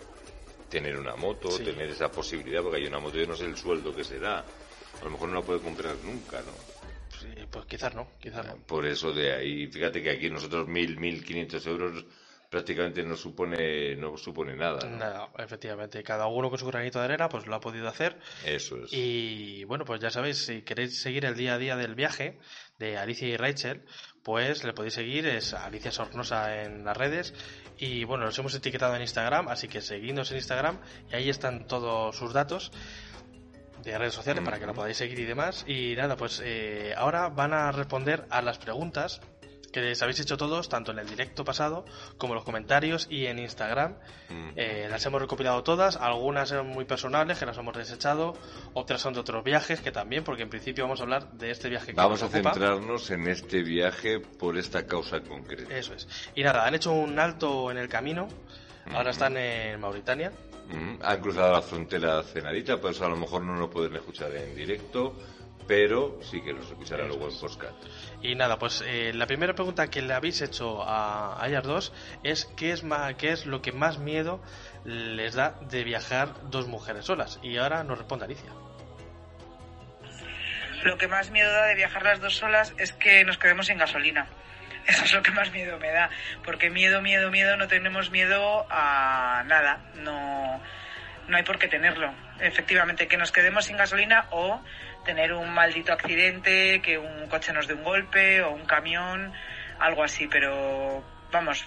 [0.69, 1.63] tener una moto, Sí.
[1.65, 4.39] tener esa posibilidad, porque hay una moto, yo no sé el sueldo que será,
[5.01, 6.76] a lo mejor no la puede comprar nunca, ¿no?
[7.21, 8.57] Sí, pues quizás no, quizás no.
[8.67, 12.05] Por eso de ahí, fíjate que aquí nosotros mil, mil quinientos euros
[12.51, 14.79] prácticamente no supone, no supone nada.
[14.89, 14.97] ¿no?
[14.97, 18.19] Nada, efectivamente, cada uno con su granito de arena pues lo ha podido hacer.
[18.45, 18.93] Eso es.
[18.93, 22.39] Y bueno, pues ya sabéis, si queréis seguir el día a día del viaje
[22.79, 23.85] de Alicia y Rachel,
[24.23, 27.35] pues le podéis seguir, es Alicia Sornosa en las redes.
[27.79, 31.67] Y bueno, los hemos etiquetado en Instagram, así que seguidnos en Instagram y ahí están
[31.67, 32.73] todos sus datos
[33.93, 35.65] de redes sociales para que lo podáis seguir y demás.
[35.67, 39.21] Y nada, pues eh, ahora van a responder a las preguntas
[39.73, 41.85] que les habéis hecho todos, tanto en el directo pasado
[42.17, 43.97] como en los comentarios y en Instagram.
[44.31, 44.49] Mm.
[44.57, 48.35] Eh, las hemos recopilado todas, algunas son muy personales, que las hemos desechado,
[48.73, 51.69] otras son de otros viajes, que también, porque en principio vamos a hablar de este
[51.69, 52.53] viaje que Vamos a nos ocupa.
[52.55, 55.77] centrarnos en este viaje por esta causa concreta.
[55.77, 56.09] Eso es.
[56.35, 58.29] Y nada, han hecho un alto en el camino,
[58.95, 60.33] ahora están en Mauritania.
[60.69, 64.35] Mm, Han cruzado la frontera cenadita, por eso a lo mejor no nos pueden escuchar
[64.35, 65.15] en directo,
[65.69, 67.75] pero sí que nos escucharán luego en podcast.
[68.23, 71.93] Y nada, pues eh, la primera pregunta que le habéis hecho a, a ellas dos
[72.23, 74.41] es ¿qué es, ma- qué es lo que más miedo
[74.85, 77.39] les da de viajar dos mujeres solas.
[77.43, 78.51] Y ahora nos responde Alicia.
[80.85, 83.79] Lo que más miedo da de viajar las dos solas es que nos quedemos sin
[83.79, 84.29] gasolina.
[84.89, 86.11] Eso es lo que más miedo me da.
[86.45, 89.81] Porque miedo, miedo, miedo, no tenemos miedo a nada.
[89.97, 90.61] No,
[91.29, 92.13] no hay por qué tenerlo.
[92.41, 94.61] Efectivamente, que nos quedemos sin gasolina o
[95.05, 99.33] tener un maldito accidente, que un coche nos dé un golpe o un camión,
[99.79, 100.29] algo así.
[100.29, 101.67] Pero vamos,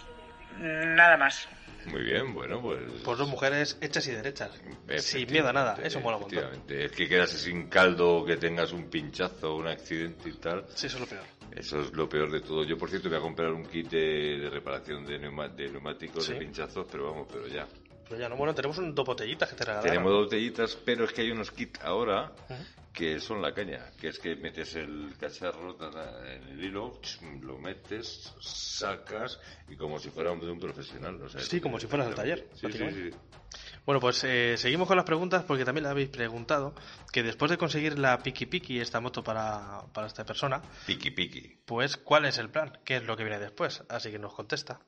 [0.58, 1.47] nada más.
[1.86, 2.79] Muy bien, bueno, pues...
[3.03, 4.51] Pues dos mujeres hechas y derechas.
[4.97, 5.77] Sin miedo a nada.
[5.82, 6.39] Eso mola un montón.
[6.39, 6.86] efectivamente.
[6.86, 10.65] Es que quedas sin caldo, que tengas un pinchazo, un accidente y tal.
[10.75, 11.38] Sí, eso es lo peor.
[11.60, 12.63] Eso es lo peor de todo.
[12.63, 16.26] Yo, por cierto, voy a comprar un kit de, de reparación de, neuma- de neumáticos,
[16.26, 16.34] Sí.
[16.34, 17.67] de pinchazos, pero vamos, pero ya.
[18.08, 19.89] Pero ya no, bueno, tenemos un dos botellitas que te regalaron.
[19.91, 22.32] Tenemos dos botellitas, pero es que hay unos kits ahora
[22.93, 25.78] que son la caña, que es que metes el cacharro
[26.26, 27.00] en el hilo,
[27.41, 31.22] lo metes, sacas y como si fuera un, de un profesional.
[31.22, 33.10] o sea, Sí, como si fueras al taller, Sí, sí, sí.
[33.89, 36.75] Bueno, pues eh, seguimos con las preguntas porque también le habéis preguntado
[37.12, 41.58] que después de conseguir la Piki Piki, esta moto para, para esta persona, Piqui piqui.
[41.65, 42.78] pues ¿cuál es el plan?
[42.86, 43.82] ¿Qué es lo que viene después?
[43.89, 44.80] Así que nos contesta.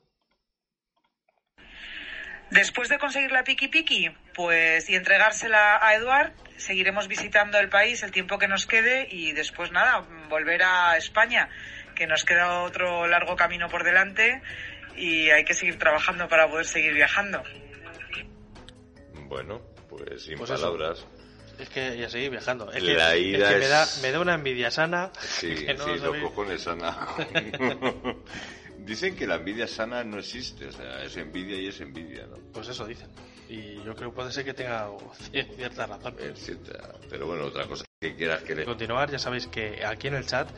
[2.52, 8.04] Después de conseguir la Piki Piki, pues y entregársela a Eduard, seguiremos visitando el país
[8.04, 11.50] el tiempo que nos quede y después nada, volver a España,
[11.96, 14.44] que nos queda otro largo camino por delante
[14.96, 17.42] y hay que seguir trabajando para poder seguir viajando.
[19.32, 20.62] Bueno, pues sin Pues eso.
[20.62, 21.06] palabras.
[21.58, 22.70] Es que ya seguir viajando.
[22.70, 25.10] Es La que, ida es que me, da, me da una envidia sana.
[25.22, 26.98] Sí, que no sí, los cojones sana.
[28.80, 32.36] Dicen que la envidia sana no existe, o sea, es envidia y es envidia, ¿no?
[32.52, 33.08] Pues eso dicen.
[33.48, 34.90] Y yo creo que puede ser que tenga
[35.56, 36.14] cierta razón.
[36.20, 36.94] Etcétera.
[37.10, 38.66] Pero bueno, otra cosa que quieras que le...
[38.66, 40.50] continuar, ya sabéis que aquí en el chat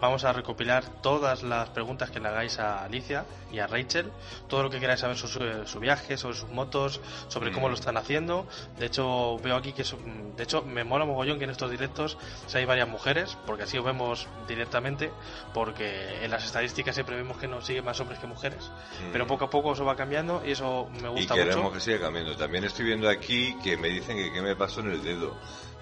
[0.00, 4.10] vamos a recopilar todas las preguntas que le hagáis a Alicia y a Rachel,
[4.48, 7.70] todo lo que queráis saber sobre su, su viaje, sobre sus motos, sobre cómo Mm.
[7.70, 8.48] lo están haciendo.
[8.80, 9.96] De hecho, veo aquí que, eso-
[10.36, 13.78] de hecho, me mola mogollón que en estos directos si hay varias mujeres, porque así
[13.78, 15.12] os vemos directamente,
[15.54, 18.64] porque en las estadísticas siempre vemos que nos siguen más hombres que mujeres,
[19.06, 19.12] Mm.
[19.12, 21.74] pero poco a poco eso va cambiando y eso me Y gusta queremos mucho.
[21.74, 22.34] que siga cambiando.
[22.36, 25.36] También estoy viendo aquí que me dicen que qué me pasó en el dedo.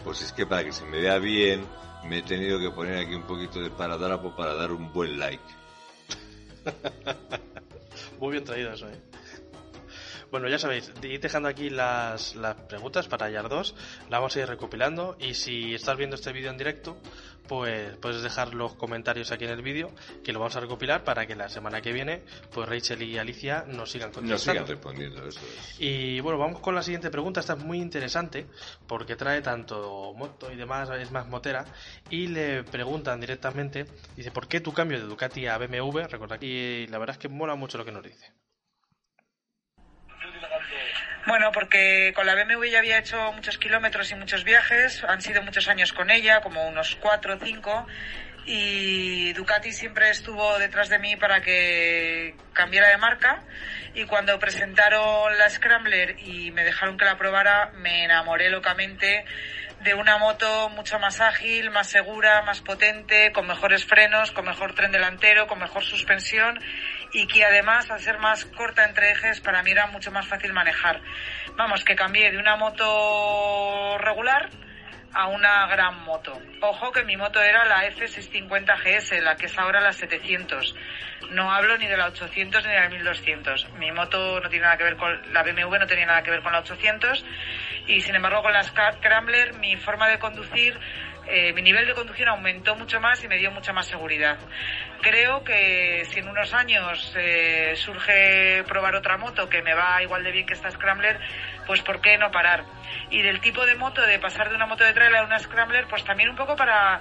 [0.07, 1.67] Pues es que para que se me vea bien,
[2.05, 5.43] me he tenido que poner aquí un poquito de paradrapo para dar un buen like.
[8.21, 9.01] Muy bien traído eso, ¿eh?
[10.31, 13.75] Bueno, ya sabéis, id dejando aquí las, las preguntas para hallar dos,
[14.09, 16.97] la vamos a ir recopilando y si estás viendo este vídeo en directo,
[17.47, 19.91] pues puedes dejar los comentarios aquí en el vídeo
[20.25, 23.65] que lo vamos a recopilar para que la semana que viene, pues Rachel y Alicia
[23.67, 24.61] nos sigan contestando.
[24.61, 25.81] sigan respondiendo, eso es.
[25.81, 27.41] Y bueno, vamos con la siguiente pregunta.
[27.41, 28.47] Esta es muy interesante
[28.87, 31.65] porque trae tanto moto y demás, es más motera.
[32.11, 36.07] Y le preguntan directamente, dice, ¿por qué tu cambio de Ducati a BMW?
[36.09, 38.33] Recuerda aquí, la verdad es que mola mucho lo que nos dice.
[41.27, 45.43] Bueno, porque con la BMW ya había hecho muchos kilómetros y muchos viajes, han sido
[45.43, 47.85] muchos años con ella, como unos cuatro o cinco,
[48.47, 53.43] y Ducati siempre estuvo detrás de mí para que cambiara de marca,
[53.93, 59.25] y cuando presentaron la Scrambler y me dejaron que la probara, me enamoré locamente
[59.81, 64.75] de una moto mucho más ágil, más segura, más potente, con mejores frenos, con mejor
[64.75, 66.59] tren delantero, con mejor suspensión
[67.17, 70.53] y que además al ser más corta entre ejes para mí era mucho más fácil
[70.53, 71.01] manejar.
[71.57, 74.51] Vamos, que cambié de una moto regular
[75.15, 76.39] a una gran moto.
[76.61, 80.75] Ojo que mi moto era la F650 GS, la que es ahora la 700.
[81.31, 83.71] No hablo ni de la 800 ni de la 1200.
[83.79, 86.43] Mi moto no tiene nada que ver con la BMW, no tenía nada que ver
[86.43, 87.25] con la 800
[87.87, 90.79] y sin embargo con la Scrambler mi forma de conducir,
[91.29, 94.39] eh, mi nivel de conducción aumentó mucho más y me dio mucha más seguridad.
[95.01, 100.23] Creo que si en unos años eh, surge probar otra moto que me va igual
[100.23, 101.19] de bien que esta Scrambler,
[101.67, 102.65] pues ¿por qué no parar?
[103.11, 105.87] Y del tipo de moto, de pasar de una moto de trailer a una Scrambler,
[105.89, 107.01] pues también un poco para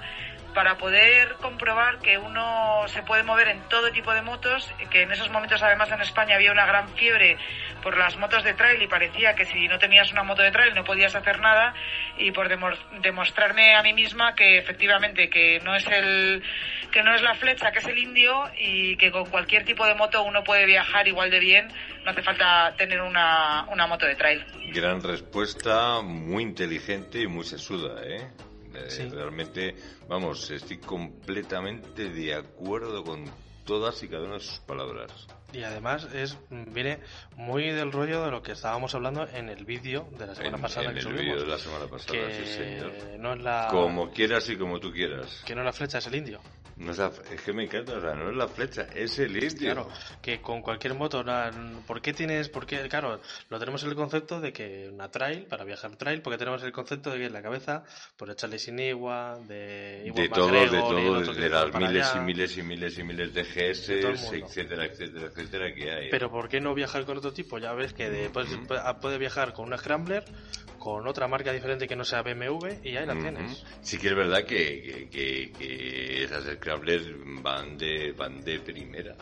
[0.56, 5.12] para poder comprobar que uno se puede mover en todo tipo de motos, que en
[5.12, 7.36] esos momentos además en España había una gran fiebre
[7.82, 10.74] por las motos de trail y parecía que si no tenías una moto de trail
[10.74, 11.74] no podías hacer nada
[12.16, 12.70] y por demo-
[13.02, 16.42] demostrarme a mí misma que efectivamente que no es el
[16.90, 19.94] que no es la flecha, que es el indio y que con cualquier tipo de
[19.94, 21.68] moto uno puede viajar igual de bien,
[22.06, 24.42] no hace falta tener una, una moto de trail.
[24.72, 28.26] Gran respuesta, muy inteligente y muy sesuda, ¿eh?
[28.76, 29.08] Eh, Sí.
[29.08, 29.74] Realmente,
[30.08, 33.24] vamos, estoy completamente de acuerdo con
[33.64, 35.12] todas y cada una de sus palabras.
[35.52, 36.98] Y además es viene
[37.36, 40.62] muy del rollo de lo que estábamos hablando en el vídeo de la semana En,
[40.62, 41.22] pasada en que el subimos.
[41.24, 42.92] vídeo de la semana pasada, que sí, señor.
[43.18, 45.42] no es la Como quieras y como tú quieras.
[45.46, 46.40] que no es la flecha, es el indio.
[46.76, 49.42] No es, la- es que me encanta, o sea, no es la flecha, es el
[49.42, 49.72] indio.
[49.72, 49.88] Claro,
[50.20, 51.24] que con cualquier moto,
[51.86, 55.64] ¿por qué tienes, por qué, claro, lo tenemos el concepto de que una trail, para
[55.64, 57.82] viajar trail, porque tenemos el concepto de que en la cabeza,
[58.18, 62.20] por echarle sin Igua, de Iwan de todo, de todo, de las miles allá.
[62.20, 66.08] y miles y miles y miles de GS, De etcétera, etcétera, etcétera que hay.
[66.10, 67.58] Pero ¿por qué no viajar con otro tipo?
[67.58, 68.66] Ya ves que de- puedes- Ujú.
[68.66, 70.24] puede- puede viajar con una Scrambler,
[70.78, 73.64] con otra marca diferente que no sea BMW y ahí la tienes.
[73.82, 77.06] Sí que es verdad que, que, que- que esas Scramblers
[77.42, 79.14] van de, van de primera.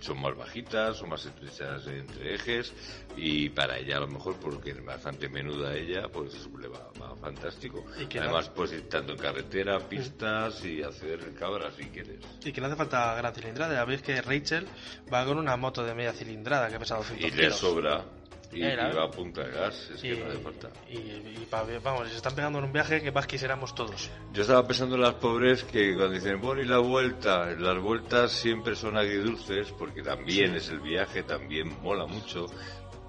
[0.00, 2.72] Son más bajitas, son más estrechas entre ejes.
[3.16, 7.14] Y para ella, a lo mejor, porque es bastante menuda ella, pues le va, va
[7.16, 7.84] fantástico.
[8.00, 12.20] Y que Además, pues ir tanto en carretera, pistas y hacer cabras si quieres.
[12.44, 13.74] Y que no hace falta gran cilindrada.
[13.74, 14.66] Ya veis que Rachel
[15.12, 17.56] va con una moto de media cilindrada que pesa 200 Y le kilos.
[17.58, 18.04] sobra.
[18.52, 20.68] Y, Eh, la- y va a punta de gas, es Y, que no hace falta.
[20.88, 24.10] y, y pa- vamos, se están pegando en un viaje que más quisiéramos todos.
[24.32, 28.32] Yo estaba pensando en las pobres que cuando dicen, bueno, y la vuelta, las vueltas
[28.32, 32.46] siempre son agridulces, porque también es el viaje, también mola mucho,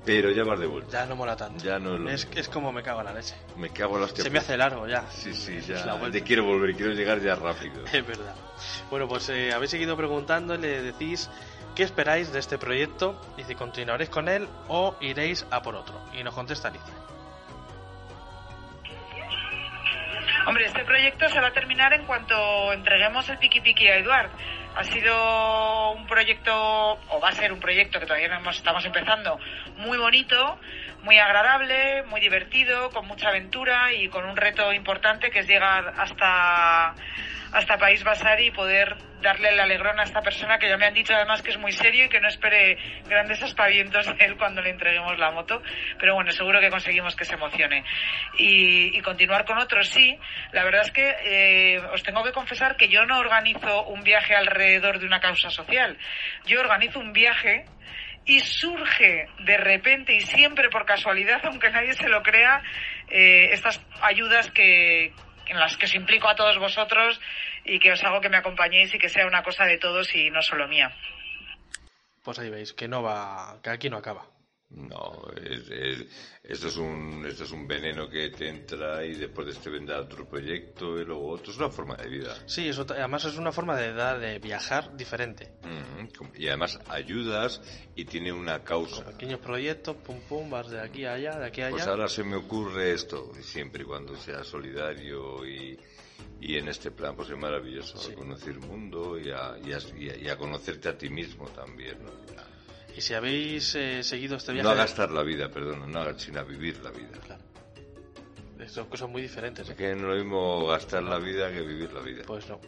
[0.05, 0.91] pero ya vas de vuelta.
[0.91, 1.63] Ya no mola tanto.
[1.63, 3.33] Ya no es lo es, es como me cago en la leche.
[3.57, 5.09] Me cago en las Se me hace largo ya.
[5.11, 5.85] Sí, sí, ya.
[5.85, 6.11] la vuelta.
[6.19, 7.83] Te quiero volver, quiero llegar ya rápido.
[7.91, 8.35] Es verdad.
[8.91, 11.29] Bueno, pues eh, habéis seguido preguntando le decís
[11.75, 15.99] qué esperáis de este proyecto y si continuaréis con él o iréis a por otro.
[16.13, 16.93] Y nos contesta Alicia.
[20.47, 24.31] Hombre, este proyecto se va a terminar en cuanto entreguemos el Piki Piki a Eduard.
[24.75, 29.37] Ha sido un proyecto, o va a ser un proyecto que todavía estamos empezando,
[29.75, 30.57] muy bonito,
[31.03, 35.93] muy agradable, muy divertido, con mucha aventura y con un reto importante que es llegar
[35.97, 36.93] hasta,
[37.51, 40.93] hasta País Basari y poder darle el alegrón a esta persona que ya me han
[40.93, 44.61] dicho además que es muy serio y que no espere grandes aspavientos de él cuando
[44.61, 45.61] le entreguemos la moto.
[45.99, 47.83] Pero bueno, seguro que conseguimos que se emocione.
[48.37, 50.17] Y, y continuar con otros, sí.
[50.51, 54.35] La verdad es que eh, os tengo que confesar que yo no organizo un viaje
[54.35, 55.97] alrededor de una causa social.
[56.45, 57.65] Yo organizo un viaje
[58.25, 62.61] y surge de repente y siempre por casualidad, aunque nadie se lo crea,
[63.09, 65.13] eh, estas ayudas que
[65.47, 67.19] en las que os implico a todos vosotros
[67.65, 70.29] y que os hago que me acompañéis y que sea una cosa de todos y
[70.29, 70.95] no solo mía.
[72.23, 74.25] Pues ahí veis, que no va, que aquí no acaba.
[74.73, 76.05] No, es, es-
[76.43, 79.99] esto, es un, esto es un veneno que te entra y después de este vendrá
[79.99, 81.51] otro proyecto y luego otro.
[81.51, 82.35] Es una forma de vida.
[82.45, 85.51] Sí, eso además es una forma de de viajar diferente.
[86.35, 87.61] Y además ayudas
[87.95, 89.03] y tiene una causa.
[89.05, 91.75] Pequeños proyectos, pum pum, vas de aquí a allá, de aquí a allá.
[91.75, 95.77] Pues ahora se me ocurre esto, siempre y cuando sea solidario y,
[96.39, 98.13] y en este plan, pues es maravilloso, Sí.
[98.13, 101.47] conocer el mundo y a, y a- y a- y a conocerte a ti mismo
[101.49, 101.97] también.
[102.03, 102.11] ¿no?
[102.95, 104.63] Y si habéis eh, seguido este viaje...
[104.65, 107.09] No a gastar la vida, perdón, no a- sino a vivir la vida.
[107.25, 107.41] Claro.
[108.67, 109.65] Son cosas muy diferentes.
[109.67, 109.75] Es ¿eh?
[109.75, 112.23] que no lo mismo gastar la vida que vivir la vida.
[112.27, 112.59] Pues no.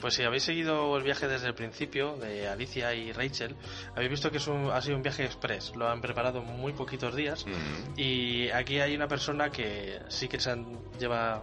[0.00, 3.54] Pues si habéis seguido el viaje desde el principio de Alicia y Rachel,
[3.94, 5.74] habéis visto que es un- ha sido un viaje express.
[5.76, 7.44] Lo han preparado muy poquitos días.
[7.96, 11.42] Y aquí hay una persona que sí que se han- lleva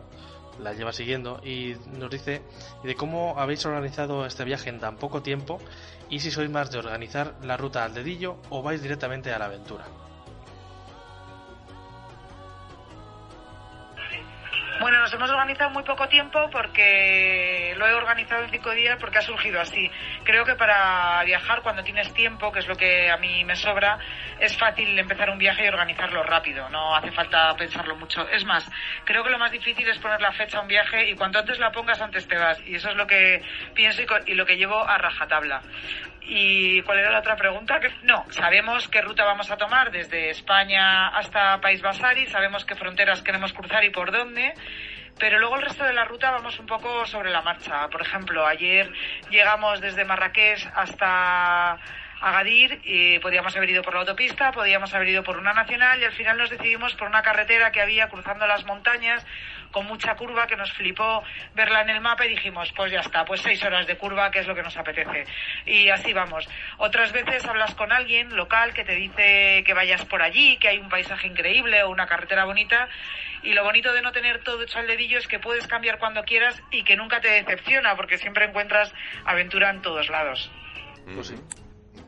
[0.62, 2.44] la lleva siguiendo y nos dice
[2.84, 5.60] de cómo habéis organizado este viaje en tan poco tiempo
[6.10, 9.46] y si sois más de organizar la ruta al dedillo o vais directamente a la
[9.46, 10.03] aventura.
[14.84, 19.20] Bueno, nos hemos organizado muy poco tiempo porque lo he organizado en cinco días porque
[19.20, 19.90] ha surgido así.
[20.26, 23.98] Creo que para viajar cuando tienes tiempo, que es lo que a mí me sobra,
[24.42, 26.68] es fácil empezar un viaje y organizarlo rápido.
[26.68, 28.28] No hace falta pensarlo mucho.
[28.28, 28.70] Es más,
[29.06, 31.60] creo que lo más difícil es poner la fecha a un viaje y cuanto antes
[31.60, 32.60] la pongas, antes te vas.
[32.68, 33.42] Y eso es lo que
[33.74, 35.62] pienso y, lo que llevo a rajatabla.
[36.26, 37.80] ¿Y cuál era la otra pregunta?
[38.04, 43.22] No, sabemos qué ruta vamos a tomar desde España hasta País Basari, sabemos qué fronteras
[43.22, 44.54] queremos cruzar y por dónde,
[45.20, 47.90] pero luego el resto de la ruta vamos un poco sobre la marcha.
[47.90, 48.90] Por ejemplo, ayer
[49.30, 51.78] llegamos desde Marrakech hasta
[52.22, 56.06] Agadir y podíamos haber ido por la autopista, podíamos haber ido por una nacional y
[56.06, 59.26] al final nos decidimos por una carretera que había cruzando las montañas
[59.74, 61.22] con mucha curva que nos flipó
[61.54, 64.40] verla en el mapa y dijimos, pues ya está, pues seis horas de curva, que
[64.40, 65.26] es lo que nos apetece.
[65.66, 66.48] Y así vamos.
[66.78, 70.78] Otras veces hablas con alguien local que te dice que vayas por allí, que hay
[70.78, 72.88] un paisaje increíble o una carretera bonita.
[73.42, 76.24] Y lo bonito de no tener todo hecho al dedillo es que puedes cambiar cuando
[76.24, 78.94] quieras y que nunca te decepciona, porque siempre encuentras
[79.26, 80.50] aventura en todos lados.
[81.14, 81.36] Pues sí.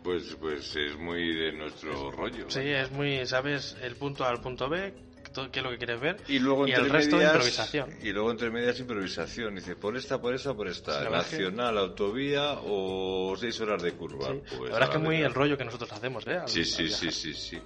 [0.03, 2.47] Pues, pues es muy de nuestro rollo.
[2.47, 4.93] Sí, es muy, sabes, el punto A al punto B,
[5.35, 7.89] todo- qué es lo que quieres ver, Y luego y entre el resto medias, improvisación.
[8.01, 9.55] Y luego entre medias improvisación.
[9.55, 10.93] Dice, por esta, por esta, por esta.
[10.93, 14.29] Sí, es que- Nacional, autovía o seis horas de curva.
[14.31, 14.41] Sí.
[14.57, 16.37] Pues, la verdad es que es muy el rollo que nosotros hacemos, ¿eh?
[16.37, 17.59] Al- Sí, sí, sí, sí, sí.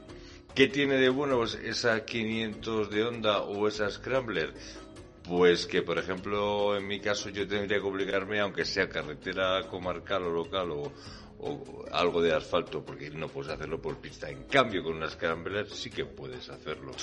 [0.54, 4.52] ¿Qué tiene de bueno pues, esa 500 de Honda o esa Scrambler?
[5.24, 10.24] Pues que, por ejemplo, en mi caso yo tendría que obligarme, aunque sea carretera comarcal
[10.24, 10.92] o local o,
[11.42, 14.28] o algo de asfalto, porque no puedes hacerlo por pista.
[14.30, 16.94] En cambio, con una Scrambler sí que puedes hacerlo.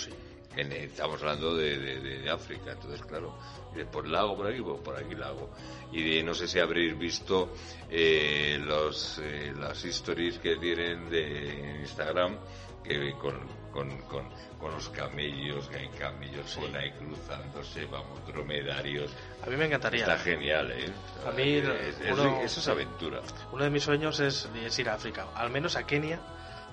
[0.56, 3.38] En- estamos hablando de, de- de- África, entonces, claro,
[3.74, 5.50] de por lago por aquí, pues por aquí lago.
[5.92, 7.52] Y de, no sé si habréis visto
[7.90, 12.36] eh, los, eh, las stories que tienen de Instagram
[12.82, 13.34] que con,
[13.72, 19.10] con, con, con los camellos, que hay camellos por ahí cruzándose, vamos, dromedarios.
[19.44, 20.02] A mí me encantaría.
[20.02, 20.88] Está genial, ¿eh?
[21.26, 23.20] A mí, Es- es- uno- eso es aventura.
[23.52, 26.20] Uno de mis sueños es, es ir a África, al menos a Kenia,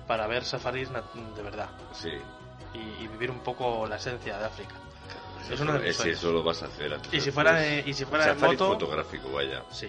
[0.06, 2.10] para ver safaris de verdad Sí.
[2.74, 4.74] Y, y vivir un poco la esencia de África.
[5.50, 6.18] Es uno de mis sueños.
[6.18, 8.68] Eso lo vas a hacer antes Y si fuera de- y si fuera Safari moto-
[8.72, 9.62] fotográfico, vaya.
[9.70, 9.88] Sí.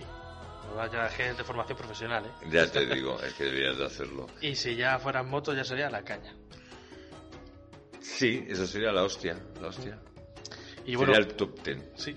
[0.76, 2.48] Vaya gente de formación profesional, ¿eh?
[2.52, 4.28] Ya te digo, es que deberías de hacerlo.
[4.42, 6.36] Y si ya fuera en moto, ya sería la caña.
[8.02, 9.98] Sí, eso sería la hostia, la hostia.
[10.86, 11.90] Y bueno, Sería el top ten.
[11.96, 12.16] sí.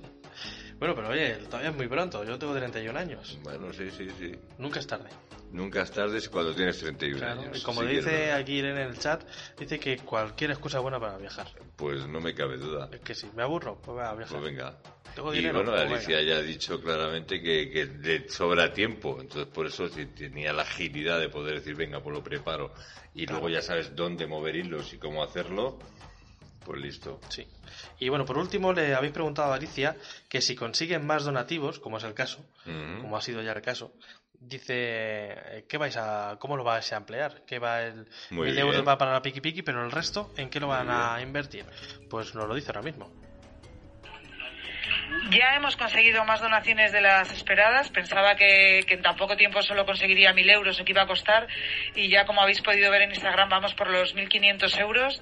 [0.78, 2.24] bueno, pero oye, todavía es muy pronto.
[2.24, 3.38] Yo tengo 31 años.
[3.42, 4.32] Bueno, sí, sí, sí.
[4.58, 5.08] Nunca es tarde.
[5.50, 7.58] Nunca es tarde cuando tienes 31 Claro, años.
[7.58, 9.22] y como dice aquí Irene en el chat,
[9.58, 11.46] dice que cualquier excusa buena para viajar.
[11.76, 12.88] Pues no me cabe duda.
[12.92, 14.38] Es que si me aburro, pues voy a viajar.
[14.38, 14.76] Pues venga.
[15.14, 16.32] Tengo Y bueno, pues Alicia venga.
[16.34, 20.62] ya ha dicho claramente que, que le sobra tiempo, entonces por eso si tenía la
[20.62, 22.74] agilidad de poder decir, venga, pues lo preparo,
[23.14, 25.78] y luego ya sabes dónde mover hilos y cómo hacerlo,
[26.64, 27.20] pues listo.
[27.30, 27.48] Sí.
[28.00, 29.96] Y bueno, por último, le habéis preguntado a Alicia
[30.28, 32.44] que si consiguen más donativos, como es el caso,
[33.00, 33.92] como ha sido ya el caso,
[34.40, 37.42] dice, eh, ¿qué vais a, cómo lo vais a emplear?
[37.46, 40.60] ¿Qué va el mil euros va para la Piki Piki, pero el resto, ¿en qué
[40.60, 41.64] lo van a invertir?
[42.08, 43.10] Pues nos lo dice ahora mismo.
[45.30, 47.90] Ya hemos conseguido más donaciones de las esperadas.
[47.90, 51.06] Pensaba que, que en tan poco tiempo solo conseguiría 1.000 euros o que iba a
[51.06, 51.46] costar.
[51.94, 55.20] Y ya como habéis podido ver en Instagram vamos por los 1.500 euros.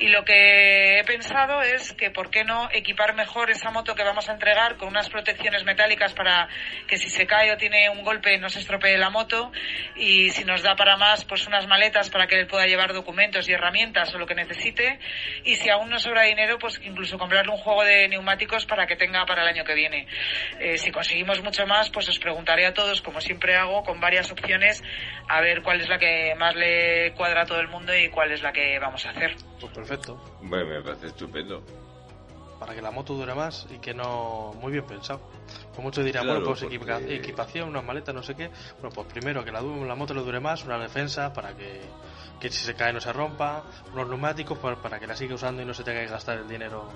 [0.00, 4.02] Y lo que he pensado es que por qué no equipar mejor esa moto que
[4.02, 6.48] vamos a entregar con unas protecciones metálicas para
[6.86, 9.52] que si se cae o tiene un golpe no se estropee la moto.
[9.96, 13.46] Y si nos da para más, pues unas maletas para que él pueda llevar documentos
[13.48, 14.98] y herramientas o lo que necesite.
[15.44, 18.96] Y si aún nos sobra dinero, pues incluso comprarle un juego de neumáticos para que
[18.96, 20.06] tenga para el año que viene.
[20.58, 24.30] Eh, si conseguimos mucho más, pues os preguntaré a todos, como siempre hago, con varias
[24.30, 24.82] opciones,
[25.28, 28.32] a ver cuál es la que más le cuadra a todo el mundo y cuál
[28.32, 29.34] es la que vamos a hacer.
[29.60, 30.16] Pues perfecto.
[30.42, 31.64] Bueno, me parece estupendo.
[32.60, 34.52] Para que la moto dure más y que no...
[34.60, 35.20] Muy bien pensado.
[35.72, 38.50] Pues muchos dirán, Claro, bueno, pues porque- equipa- equipación, unas maletas, no sé qué.
[38.80, 41.80] Bueno, pues primero que la, la moto le dure más, una defensa para que,
[42.38, 45.62] que si se cae no se rompa, unos neumáticos para, para que la siga usando
[45.62, 46.86] y no se tenga que gastar el dinero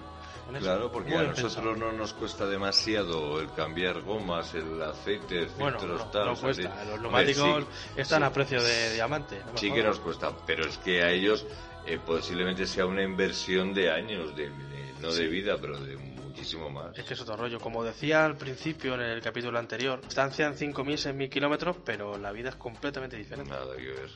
[0.50, 0.64] en eso.
[0.66, 1.76] Claro, porque a nosotros pensado.
[1.76, 6.26] no nos cuesta demasiado el cambiar gomas, el aceite, Bueno, filtros, no, tal.
[6.26, 6.84] no cuesta.
[6.84, 8.26] Los neumáticos sí, están sí.
[8.26, 9.40] a precio de diamante.
[9.50, 11.46] no Sí que nos cuesta, pero es que a ellos
[11.86, 16.70] eh, posiblemente sea una inversión de años, de, de- no de vida, pero de muchísimo
[16.70, 16.96] más.
[16.98, 17.60] Es que es otro rollo.
[17.60, 22.32] Como decía al principio en el capítulo anterior, distancia en 5.000, 6.000 kilómetros, pero la
[22.32, 23.50] vida es completamente diferente.
[23.50, 24.10] Nada que ver.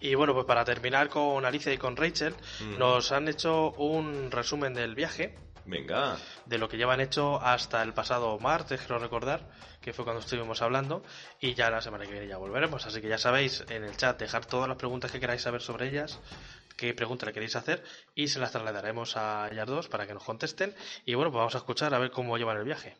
[0.00, 2.78] Y bueno, pues para terminar con Alicia y con Rachel, Mm.
[2.78, 5.34] nos han hecho un resumen del viaje,
[5.66, 9.40] Venga, de lo que llevan hecho hasta el pasado martes, creo recordar,
[9.80, 11.02] que fue cuando estuvimos hablando,
[11.40, 12.84] y ya la semana que viene ya volveremos.
[12.84, 15.88] Así que ya sabéis, en el chat dejar todas las preguntas que queráis saber sobre
[15.88, 16.20] ellas,
[16.76, 17.82] qué pregunta le queréis hacer,
[18.14, 20.74] y se las trasladaremos a ellas dos para que nos contesten.
[21.06, 22.96] Y bueno, pues vamos a escuchar a ver cómo llevan el viaje.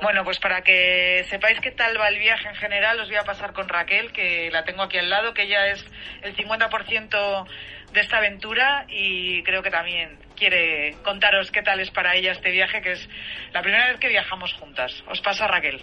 [0.00, 3.24] Bueno, pues para que sepáis qué tal va el viaje en general, os voy a
[3.24, 5.84] pasar con Raquel, que la tengo aquí al lado, que ella es
[6.22, 7.48] el 50%
[7.92, 12.50] de esta aventura y creo que también quiere contaros qué tal es para ella este
[12.50, 13.08] viaje, que es
[13.52, 15.02] la primera vez que viajamos juntas.
[15.08, 15.82] Os pasa Raquel.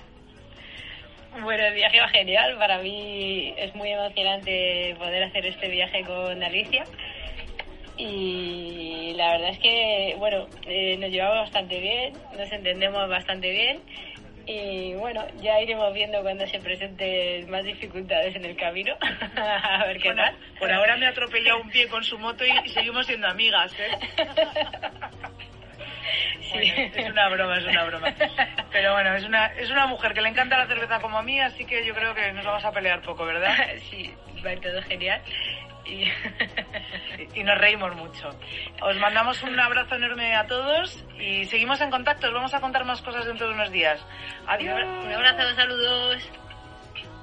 [1.41, 2.57] Bueno, el viaje va genial.
[2.57, 6.85] Para mí es muy emocionante poder hacer este viaje con Alicia.
[7.97, 13.79] Y la verdad es que, bueno, eh, nos llevamos bastante bien, nos entendemos bastante bien.
[14.47, 18.95] Y bueno, ya iremos viendo cuando se presenten más dificultades en el camino.
[19.35, 20.35] A ver qué Bueno, tal.
[20.59, 23.89] por ahora me ha atropellado un pie con su moto y, seguimos siendo amigas, ¿eh?
[26.41, 26.71] Sí.
[26.71, 28.13] Bueno, es una broma, es una broma.
[28.71, 31.39] Pero bueno, es una, es una mujer que le encanta la cerveza como a mí,
[31.39, 33.55] así que yo creo que nos vamos a pelear poco, ¿verdad?
[33.89, 34.13] Sí,
[34.45, 35.21] va todo genial.
[35.85, 36.05] Y
[37.39, 38.29] y nos reímos mucho.
[38.81, 42.27] Os mandamos un abrazo enorme a todos y seguimos en contacto.
[42.27, 43.99] Os vamos a contar más cosas dentro de unos días.
[44.47, 44.81] Adiós.
[44.83, 46.23] un abrazo, saludos.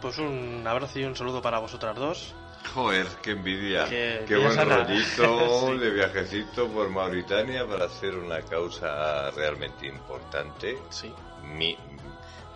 [0.01, 2.35] Pues un abrazo y un saludo para vosotras dos.
[2.75, 3.85] joder, qué envidia.
[3.89, 4.77] Qué- qué qué buen sana.
[4.79, 5.79] rollito Sí.
[5.79, 10.77] de viajecito por Mauritania para hacer una causa realmente importante.
[10.91, 11.13] Sí.
[11.45, 11.77] Mi,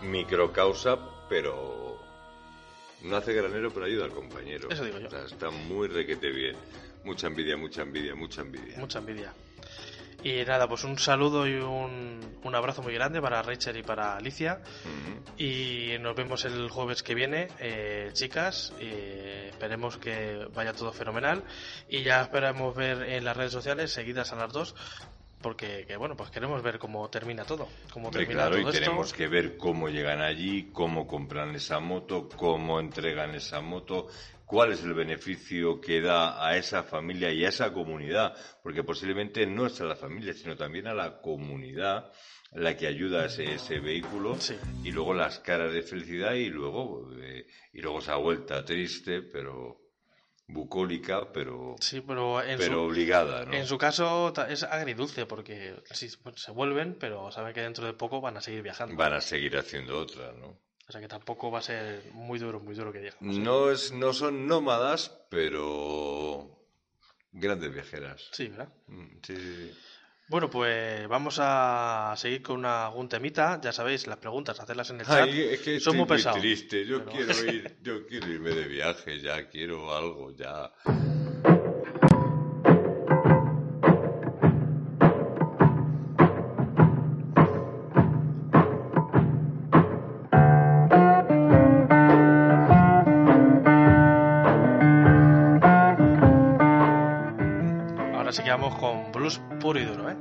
[0.01, 0.97] microcausa,
[1.29, 1.96] pero
[3.07, 4.69] no hace granero, pero ayuda al compañero.
[4.69, 5.07] Eso digo yo.
[5.07, 6.55] O sea, está muy requete bien.
[7.03, 8.77] Mucha envidia, mucha envidia, mucha envidia.
[8.77, 9.33] Mucha envidia.
[10.23, 14.17] Y nada, pues un saludo y un, un abrazo muy grande para Rachel y para
[14.17, 14.61] Alicia.
[15.37, 18.73] Y nos vemos el jueves que viene, eh, chicas.
[18.79, 21.43] esperemos que vaya todo fenomenal.
[21.87, 24.75] Y ya esperamos ver en las redes sociales, seguidas a las dos,
[25.41, 27.67] porque que, bueno, pues queremos ver cómo termina todo.
[27.93, 28.71] Cómo termina claro, y esto.
[28.71, 34.07] tenemos que ver cómo llegan allí, cómo compran esa moto, cómo entregan esa moto,
[34.45, 38.33] cuál es el beneficio que da a esa familia y a esa comunidad,
[38.63, 42.11] porque posiblemente no es a la familia, sino también a la comunidad
[42.53, 44.55] la que ayuda a ese, ese vehículo Sí.
[44.83, 49.81] y luego las caras de felicidad y luego eh, y luego esa vuelta triste pero
[50.47, 52.79] bucólica pero Sí, pero en pero su...
[52.81, 53.53] obligada ¿no?
[53.53, 58.21] En su caso es agridulce porque sí, se vuelven, pero saben que dentro de poco
[58.21, 58.95] van a seguir viajando.
[58.95, 60.57] van a seguir haciendo otra ¿no?
[60.87, 63.35] O sea que tampoco va a ser muy duro, muy duro que digamos.
[63.37, 66.49] No, es, no son nómadas, pero
[67.33, 68.29] grandes viajeras.
[68.31, 68.69] Sí, ¿verdad?
[68.87, 69.77] Mm, Sí, sí, sí.
[70.29, 73.61] Bueno, pues vamos a seguir con una, algún temita.
[73.61, 75.21] Ya sabéis, las preguntas, hacerlas en el chat.
[75.23, 76.39] Ay, es que Son muy muy pesados.
[76.41, 76.85] triste.
[76.85, 80.69] Yo Pero- quiero ir, yo quiero irme de viaje ya, quiero algo ya.
[99.67, 100.15] Puro y duro, ¿eh?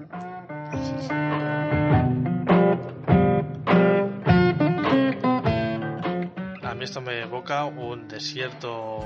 [7.22, 9.00] evoca un desierto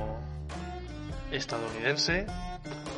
[1.30, 2.26] estadounidense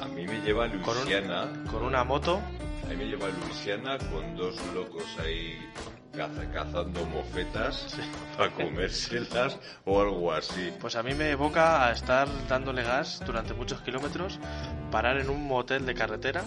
[0.03, 1.49] A mí me lleva a Con un- Luisiana.
[1.71, 2.41] con una moto.
[2.85, 5.59] A mí me lleva a Luisiana con dos locos ahí
[6.13, 7.97] caza- cazando mofetas
[8.37, 10.73] para comérselas o algo así.
[10.81, 14.41] Pues a mí me evoca a estar dándole gas durante muchos kilómetros,
[14.91, 16.43] parar en un motel de carretera,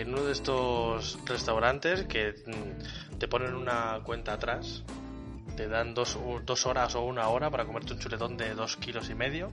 [0.00, 4.82] en uno de estos restaurantes que mm, te ponen una cuenta atrás,
[5.56, 9.10] te dan dos, dos horas o una hora para comerte un chuletón de dos kilos
[9.10, 9.52] y medio.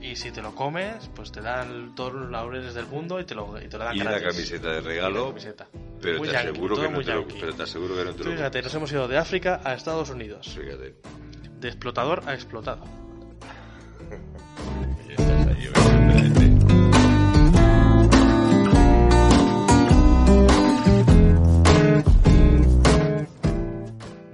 [0.00, 3.34] Y si te lo comes, pues te dan todos los laureles del mundo y te
[3.34, 4.28] lo, y te lo dan Y una gratis.
[4.36, 5.66] camiseta de una regalo, camiseta.
[6.00, 8.24] pero Muy te, yankee, aseguro que no te lo, pero te aseguro que no te
[8.24, 10.56] lo Fíjate, nos hemos ido de África a Estados Unidos.
[10.56, 10.94] Fíjate.
[11.58, 12.84] De explotador a explotado.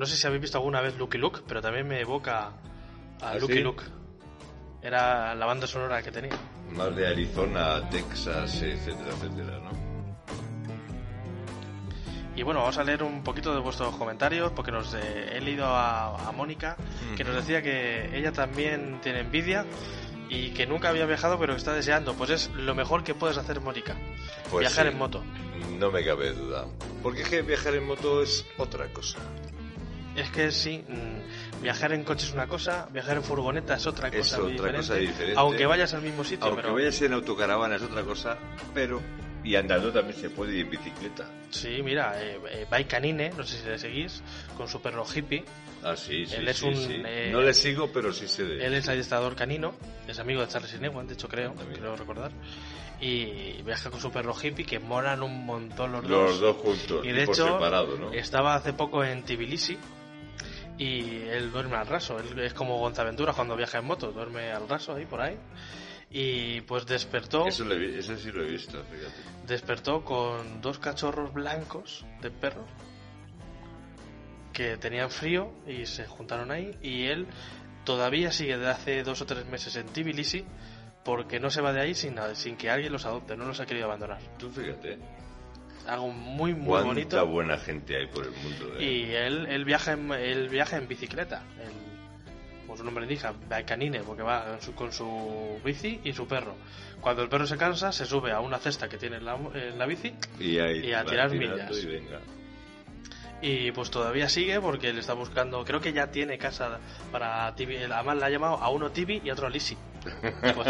[0.04, 2.48] No sé si habéis visto alguna vez Lucky Luke, pero también me evoca
[3.22, 3.60] a ¿Ah, Lucky sí?
[3.60, 3.84] Luke.
[4.82, 6.36] Era la banda sonora que tenía.
[6.76, 9.70] Más de Arizona, Texas, etcétera, etcétera, ¿no?
[12.36, 16.28] Y bueno, vamos a leer un poquito de vuestros comentarios porque nos he leído a,
[16.28, 16.76] a Mónica
[17.16, 19.64] que nos decía que ella también tiene envidia
[20.28, 22.12] y que nunca había viajado pero que está deseando.
[22.12, 23.96] Pues es lo mejor que puedes hacer, Mónica.
[24.50, 24.92] Pues viajar sí.
[24.92, 25.24] en moto.
[25.78, 26.66] No me cabe duda.
[27.02, 29.18] Porque es que viajar en moto es otra cosa.
[30.16, 34.08] Es que sí, mm, viajar en coche es una cosa, viajar en furgoneta es otra
[34.08, 35.34] Es cosa, muy otra cosa diferente.
[35.38, 38.38] Aunque vayas al mismo sitio, Aunque pero vayas en autocaravana es otra cosa,
[38.72, 39.00] pero...
[39.42, 41.28] Y andando también se puede y en bicicleta.
[41.50, 44.22] sí, mira, eh, eh, Bike Canine, no sé si le seguís,
[44.56, 45.44] con su perro hippie.
[45.82, 47.02] Ah, sí, sí, Él es sí, un, sí.
[47.04, 49.74] eh, No le sigo, pero sí sé de Él es adiestrador canino,
[50.08, 51.78] es amigo de Charles Inewan, de hecho creo, También.
[51.78, 52.30] creo recordar.
[53.02, 57.12] Y viaja con su perro hippie que moran un montón los, Los dos juntos, Y
[57.12, 58.12] de hecho, separado, ¿no?
[58.14, 59.76] estaba hace poco en Tbilisi
[60.78, 62.18] y él duerme al raso.
[62.18, 65.36] Él es como Gonzaventura cuando viaja en moto, duerme al raso ahí por ahí.
[66.10, 69.46] Y pues despertó, Eso, lo he vi- eso sí lo he visto, fíjate.
[69.46, 72.64] despertó con dos cachorros blancos de perro
[74.52, 77.26] que tenían frío y se juntaron ahí y él
[77.84, 80.44] todavía sigue de hace dos o tres meses en Tbilisi
[81.04, 83.66] porque no se va de ahí sin, sin que alguien los adopte, no los ha
[83.66, 84.20] querido abandonar.
[84.38, 84.98] Tú fíjate.
[85.86, 87.26] Algo muy muy Cuánta bonito.
[87.26, 88.74] buena gente hay por el mundo.
[88.78, 88.84] ¿eh?
[88.84, 91.42] Y él, él viaja en, él viaja en bicicleta.
[91.60, 91.72] Él,
[92.62, 93.34] como su nombre indica,
[93.66, 96.54] canine, porque va en su- con su bici y su perro.
[97.02, 99.78] Cuando el perro se cansa, se sube a una cesta que tiene en la, en
[99.78, 101.70] la bici Y, ahí y a tirar millas.
[101.82, 102.18] Y venga.
[103.42, 106.78] y pues todavía sigue porque él está buscando, creo que ya tiene casa
[107.12, 109.76] para Tibi, además la ha llamado a uno Tibi y a otro Lisi.
[110.54, 110.68] Pues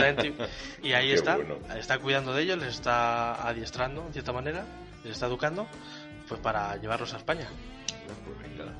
[0.82, 1.58] y ahí Qué está, bueno.
[1.76, 4.64] está cuidando de ellos, les está adiestrando en cierta manera,
[5.04, 5.66] les está educando,
[6.28, 7.48] pues para llevarlos a España.
[8.24, 8.72] Pues venga.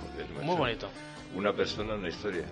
[0.00, 0.44] Joder, macho.
[0.44, 0.88] Muy bonito.
[1.34, 2.46] Una persona, una historia.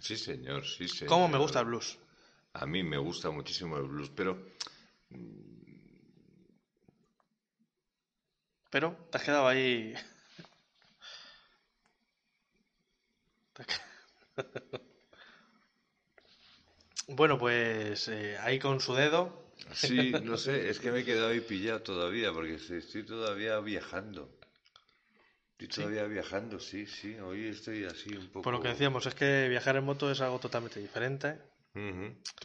[0.00, 1.08] Sí, señor, sí, señor.
[1.08, 1.98] ¿Cómo me gusta el blues?
[2.52, 4.38] A mí me gusta muchísimo el blues, pero
[8.70, 9.94] Pero te has quedado ahí.
[9.94, 10.10] Te has qued-
[17.08, 19.46] bueno, pues eh, ahí con su dedo.
[19.72, 23.58] sí, no sé, es que me he quedado ahí pillado todavía, porque estoy estoy todavía
[23.60, 24.36] viajando.
[25.58, 28.42] Estoy todavía viajando, sí, sí, hoy estoy así un poco...
[28.42, 31.38] Por lo que decíamos, es que viajar en moto es algo totalmente diferente.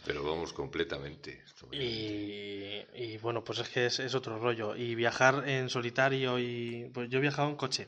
[0.05, 1.43] Pero vamos completamente.
[1.71, 4.75] Y, bueno, pues es que es, es otro rollo.
[4.75, 6.89] Y viajar en solitario y...
[6.93, 7.87] Pues yo he viajado en coche,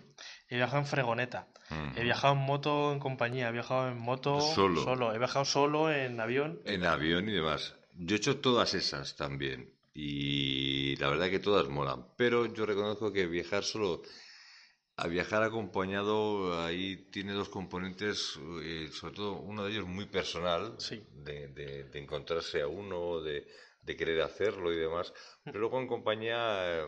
[0.53, 1.47] he viajado en fregoneta,
[1.95, 5.13] he viajado en moto en compañía, he viajado en moto Solo.
[5.13, 6.61] he viajado solo en avión.
[6.65, 7.75] En avión y demás.
[7.95, 9.73] Yo he hecho todas esas también.
[9.95, 12.05] Y la verdad que todas molan.
[12.17, 14.01] Pero yo reconozco que viajar solo,
[14.97, 20.75] a viajar acompañado, ahí tiene dos componentes, eh, sobre todo uno de ellos muy personal,
[20.77, 21.03] Sí.
[21.13, 23.47] de, de- de encontrarse a uno, de,
[23.81, 25.13] de querer hacerlo y demás.
[25.43, 26.87] Pero luego en compañía, eh,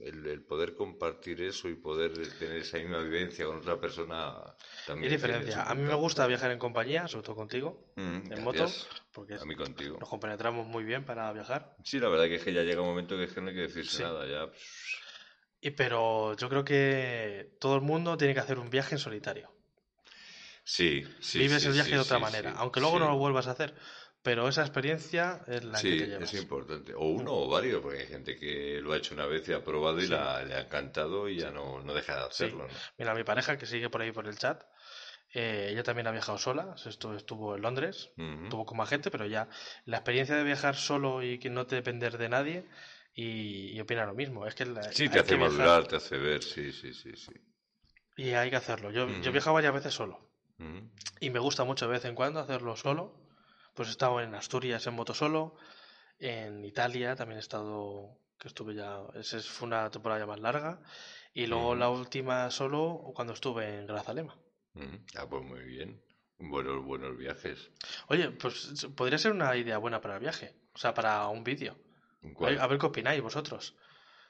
[0.00, 4.84] el, el poder compartir eso y poder tener esa misma vivencia con otra persona Y
[4.84, 5.08] también.
[5.08, 5.62] tiene diferencia.
[5.62, 8.64] A mí me gusta viajar en compañía, sobre todo contigo, Mm, en moto,
[9.12, 9.98] porque A mí contigo.
[10.00, 11.76] nos compenetramos muy bien para viajar.
[11.84, 13.54] Sí, la verdad que es que ya llega un momento que es que no hay
[13.54, 14.02] que decirse Sí.
[14.02, 14.50] nada, ya.
[15.60, 19.50] Y pero yo creo que todo el mundo tiene que hacer un viaje en solitario.
[20.64, 21.40] Sí, sí.
[21.40, 23.74] Vives sí, el viaje sí, de otra manera, aunque luego no lo vuelvas a hacer.
[24.24, 26.32] Pero esa experiencia es la Sí, que te llevas.
[26.32, 26.94] es importante.
[26.94, 29.62] O uno o varios, porque hay gente que lo ha hecho una vez y ha
[29.62, 30.12] probado y Sí.
[30.12, 32.66] la- le ha encantado y ya no, no deja de hacerlo.
[32.66, 32.74] ¿no?
[32.96, 34.64] Mira, mi pareja que sigue por ahí por el chat,
[35.36, 38.44] Eh, ella también ha viajado sola, estuvo, estuvo en Londres, Ujú.
[38.44, 39.48] estuvo con más gente, pero ya
[39.84, 42.64] la experiencia de viajar solo y que no te depender de nadie
[43.14, 44.46] y, y opina lo mismo.
[44.46, 47.32] Es que la- Sí, te hace madurar, te hace ver, sí, sí, sí, sí.
[48.16, 48.92] y hay que hacerlo.
[48.92, 49.28] Yo, yo Ujú.
[49.28, 50.20] he viajado varias veces solo
[51.20, 53.23] y me gusta mucho de vez en cuando hacerlo solo.
[53.74, 55.56] Pues he estado en Asturias en moto solo,
[56.18, 60.40] en Italia también he estado, que estuve ya, esa es- fue una temporada ya más
[60.40, 60.80] larga,
[61.32, 64.38] y luego la última solo cuando estuve en Grazalema.
[65.16, 66.00] Ah, pues muy bien.
[66.38, 67.70] Buenos, buenos viajes.
[68.08, 71.76] Oye, pues podría ser una idea buena para el viaje, o sea, para un vídeo.
[72.34, 72.58] ¿Cuál?
[72.58, 73.74] A ver qué opináis vosotros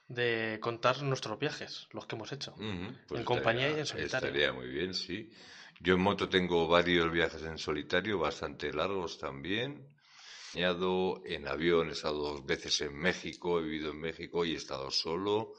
[0.07, 2.53] de contar nuestros viajes, los que hemos hecho.
[2.53, 4.27] Ujú, En compañía y en solitario.
[4.29, 5.31] Estaría muy bien, sí.
[5.79, 9.87] Yo en moto tengo varios viajes en solitario, bastante largos también.
[10.53, 14.53] He estado en avión, he estado dos veces en México, he vivido en México y
[14.53, 15.53] he estado solo.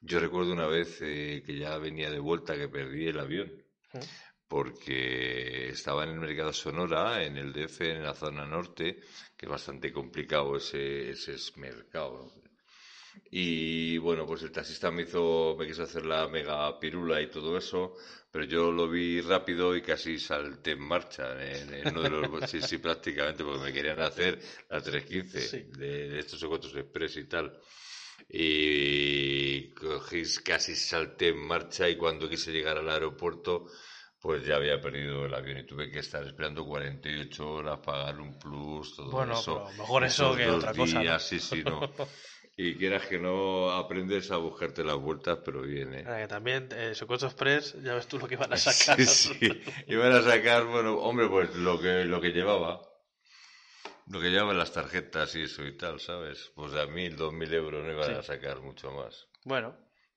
[0.00, 3.64] Yo recuerdo una vez eh, que ya venía de vuelta que perdí el avión
[4.48, 9.00] porque estaba en el mercado Sonora, en el DF, en la zona norte,
[9.36, 12.30] que es bastante complicado ese, ese es mercado.
[13.30, 17.56] Y bueno, pues el taxista me hizo, me quiso hacer la mega pirula y todo
[17.58, 17.94] eso,
[18.30, 22.48] pero yo lo vi rápido y casi salté en marcha en, en uno de los,
[22.48, 24.38] sí, sí, prácticamente, porque me querían hacer
[24.70, 25.64] la 315 Sí.
[25.66, 27.58] de, de estos encuentros express y tal.
[28.28, 33.66] Y cogí, casi salté en marcha y cuando quise llegar al aeropuerto,
[34.20, 38.38] pues ya había perdido el avión y tuve que estar esperando 48 horas, pagar un
[38.38, 39.62] plus, todo Bueno, eso.
[39.64, 41.18] pero mejor eso Esos que otra cosa, ¿no?
[41.18, 41.80] Sí, sí, no.
[42.56, 46.04] Y quieras que no aprendes a buscarte las vueltas, pero bien, ¿eh?
[46.06, 49.00] Eh, que también, eh, Socorro Express, ya ves tú lo que iban a sacar.
[49.00, 49.06] Sí,
[49.40, 49.62] sí.
[49.88, 52.80] Iban a sacar, bueno, hombre, pues lo que, lo que llevaba.
[54.06, 56.52] Lo que llevaban las tarjetas y eso y tal, ¿sabes?
[56.54, 58.18] Pues a mil, dos mil euros no iban Sí.
[58.18, 59.26] a sacar mucho más.
[59.44, 59.74] Bueno,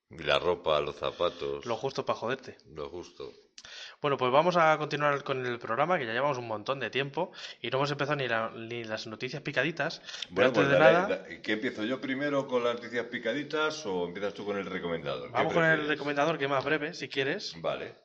[0.10, 2.58] Y la ropa, los zapatos, lo justo para joderte.
[2.68, 3.32] lo justo.
[4.00, 7.32] Bueno, pues vamos a continuar con el programa, que ya llevamos un montón de tiempo
[7.62, 10.02] y no hemos empezado ni, la- ni las noticias picaditas.
[10.30, 13.06] Pero Bueno, antes pues de dale, nada, da- ¿qué empiezo yo primero con las noticias
[13.08, 15.28] picaditas o empiezas tú con el recomendador?
[15.28, 17.56] ¿Qué vamos con el recomendador que es más breve, si quieres.
[17.60, 17.96] Vale.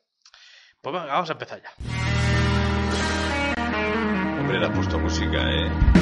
[0.81, 1.71] Pues venga, vamos a empezar ya.
[4.39, 5.92] Hombre, le has puesto música, ¿eh?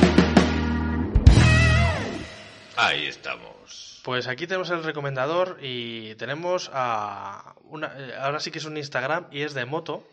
[2.75, 4.01] Ahí estamos.
[4.03, 8.77] Pues aquí tenemos el recomendador y tenemos a una, eh, ahora sí que es un
[8.77, 10.07] Instagram y es de moto,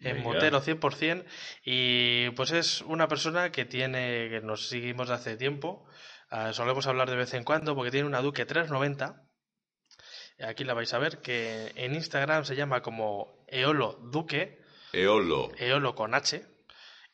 [0.00, 0.28] en Venga.
[0.28, 1.24] Motero 100%
[1.64, 5.86] y pues es una persona que tiene que nos seguimos de hace tiempo,
[6.30, 9.24] eh, solemos hablar de vez en cuando porque tiene una Duque 390.
[10.46, 14.60] Aquí la vais a ver que en Instagram se llama como Eolo Duque,
[14.92, 15.50] Eolo.
[15.58, 16.46] Eolo con H,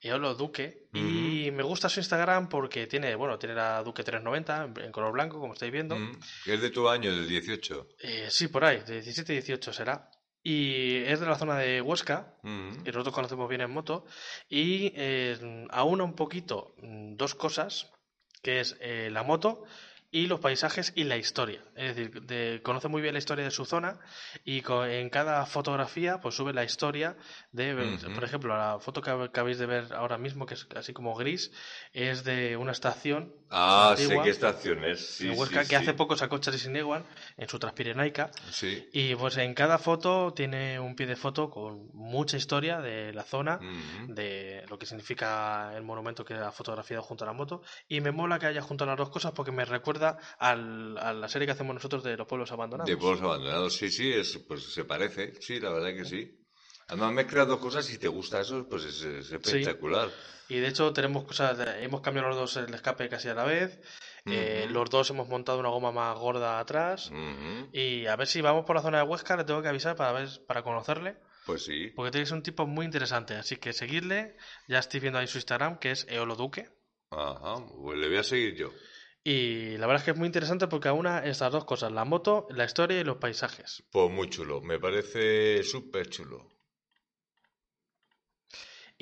[0.08, 0.88] Eolo Duque.
[0.92, 5.40] Y me gusta su Instagram porque tiene, bueno, tiene la Duque 390 en, color blanco,
[5.40, 5.96] como estáis viendo.
[6.46, 7.88] Es de tu año, del 18.
[7.98, 10.10] Eh, sí, por ahí, de 17-18 será.
[10.42, 12.82] Y es de la zona de Huesca, Mm.
[12.82, 14.04] que nosotros conocemos bien en moto.
[14.48, 17.90] Y eh, aúna un poquito mm, dos cosas,
[18.42, 19.64] que es eh, la moto
[20.14, 21.60] y los paisajes y la historia.
[21.74, 23.98] Es decir, de- conoce muy bien la historia de su zona
[24.44, 27.16] y en cada fotografía pues sube la historia
[27.50, 28.12] de, Ujú.
[28.14, 31.50] por ejemplo, la foto que acabáis de ver ahora mismo, que es así como gris,
[31.92, 35.06] es de una estación Ah, sé antigua qué estación es.
[35.16, 35.82] Sí, en Huesca sí, que sí.
[35.82, 37.04] hace poco sacó Charlie Sinewan
[37.36, 38.30] en su Transpirenaica.
[38.50, 38.88] Sí.
[38.92, 43.22] Y pues en cada foto tiene un pie de foto con mucha historia de la
[43.22, 44.14] zona, Mm.
[44.14, 47.62] de lo que significa el monumento que ha fotografiado junto a la moto.
[47.88, 51.28] Y me mola que haya junto las dos cosas porque me recuerda al- a la
[51.28, 52.90] serie que hacemos nosotros de los pueblos abandonados.
[52.90, 55.40] De pueblos abandonados, sí, sí, es, pues se parece.
[55.40, 56.40] Sí, la verdad que sí.
[56.88, 60.10] Además mezcla dos cosas y te gusta eso, pues es, es espectacular.
[60.48, 63.80] Y de hecho tenemos cosas, hemos cambiado los dos el escape casi a la vez.
[64.26, 67.10] eh, los dos hemos montado una goma más gorda atrás.
[67.72, 70.12] Y a ver si vamos por la zona de Huesca, le tengo que avisar para
[70.12, 71.16] ver, para conocerle.
[71.46, 71.90] Pues sí.
[71.94, 74.36] Porque tenéis un tipo muy interesante, así que seguidle.
[74.68, 76.68] Ya estoy viendo ahí su Instagram, que es Eoloduque.
[77.10, 78.70] Ajá, pues le voy a seguir yo.
[79.22, 82.46] Y la verdad es que es muy interesante porque aúna estas dos cosas, la moto,
[82.50, 83.82] la historia y los paisajes.
[83.90, 86.50] Pues muy chulo, me parece súper chulo.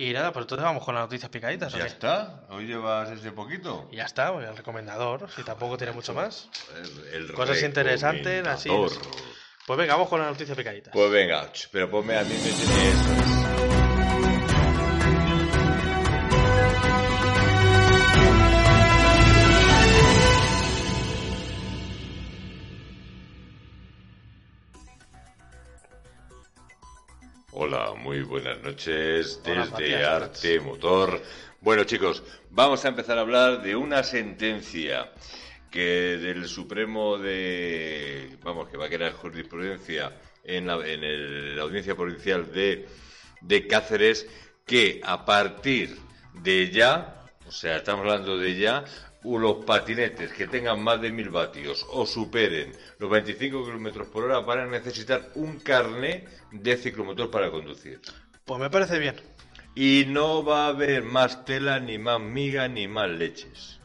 [0.02, 1.72] Y nada, pues entonces vamos con las noticias picaditas.
[1.72, 1.90] ¿o ¿Ya qué?
[1.90, 2.40] está?
[2.48, 3.88] ¿Hoy llevas ese poquito?
[3.92, 6.48] Y ya está, pues, el recomendador, si tampoco tiene mucho más.
[7.12, 8.68] El Cosas interesantes, así.
[9.64, 10.92] Pues venga, vamos con las noticias picaditas.
[10.92, 13.41] Pues venga, pero ponme a mí me tiene eso.
[28.02, 31.22] Muy buenas noches Hola, desde Matías, Arte Motor.
[31.60, 35.12] Bueno, chicos, vamos a empezar a hablar de una sentencia
[35.70, 40.12] que del Supremo de, vamos, que va a quedar jurisprudencia
[40.44, 42.86] en la, en el- la audiencia provincial de
[43.40, 44.26] de Cáceres
[44.64, 45.96] que a partir
[46.34, 48.84] de ya, o sea, estamos hablando de ya,
[49.24, 54.40] los patinetes que tengan más de 1000 vatios o superen los 25 kilómetros por hora
[54.40, 58.00] van a necesitar un carné de ciclomotor para conducir.
[58.44, 59.16] Pues me parece bien.
[59.74, 63.80] Y no va a haber más tela, ni más miga, ni más leches.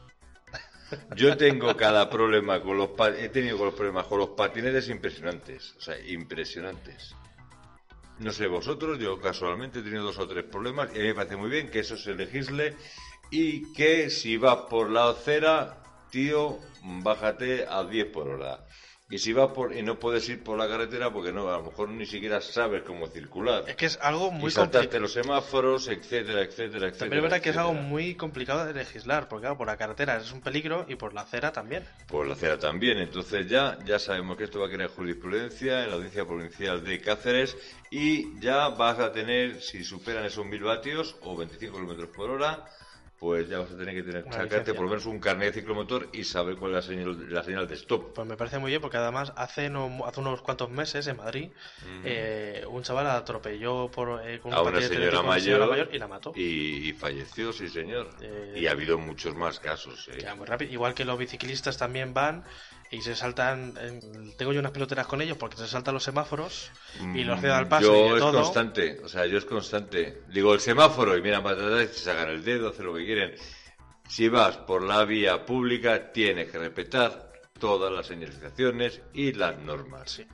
[1.16, 5.76] Yo tengo cada problema con los he tenido con los problemas con los patinetes impresionantes,
[5.78, 7.16] o sea, impresionantes.
[8.20, 11.16] No sé vosotros, yo casualmente he tenido dos o tres problemas y a mí me
[11.16, 12.76] parece muy bien que eso se legisle
[13.32, 15.78] y que si vas por la acera,
[16.09, 18.65] tío, bájate a 10 por hora.
[19.09, 21.63] Y si vas por y no puedes ir por la carretera porque no, a lo
[21.63, 23.63] mejor ni siquiera sabes cómo circular.
[23.65, 25.01] Es que es algo muy y saltarte complicado.
[25.01, 26.97] los semáforos, etcétera, etcétera, etcétera.
[26.97, 30.17] También es verdad que es algo muy complicado de legislar, porque claro, por la carretera
[30.17, 31.86] es un peligro y por la acera también.
[32.09, 32.97] Por la acera también.
[32.97, 36.99] Entonces ya, ya sabemos que esto va a crear jurisprudencia en la Audiencia Provincial de
[36.99, 37.55] Cáceres
[37.89, 42.65] y ya vas a tener, si superan esos mil vatios o 25 kilómetros por hora,
[43.20, 44.74] pues ya vas a tener que tener, sacarte licencia.
[44.76, 47.68] por lo menos un carnet de ciclomotor y saber cuál es la señal, la señal
[47.68, 48.13] de stop.
[48.13, 51.49] Pues me parece muy bien, porque además hace, no, hace unos cuantos meses en Madrid,
[52.03, 56.32] eh, un chaval atropelló por, eh, con un A una señora mayor, y la mató.
[56.36, 58.09] Y, y falleció, sí señor.
[58.22, 60.09] Eh, y ha habido muchos más casos.
[60.13, 60.26] eh.
[60.36, 60.72] Muy rápido.
[60.72, 62.43] Igual que los biciclistas también van
[62.92, 63.74] y se saltan.
[63.80, 66.72] en- tengo yo unas peloteras con ellos porque se saltan los semáforos
[67.16, 68.42] y los cedo al paso Mm, Yo y de es todo.
[68.44, 70.22] constante, o sea, yo es constante.
[70.30, 73.36] Digo, el semáforo y mira para atrás, se sacan el dedo, hacen lo que quieren.
[74.08, 80.12] Si vas por la vía pública, tienes que respetar todas las señalizaciones y las normas.
[80.12, 80.26] Sí.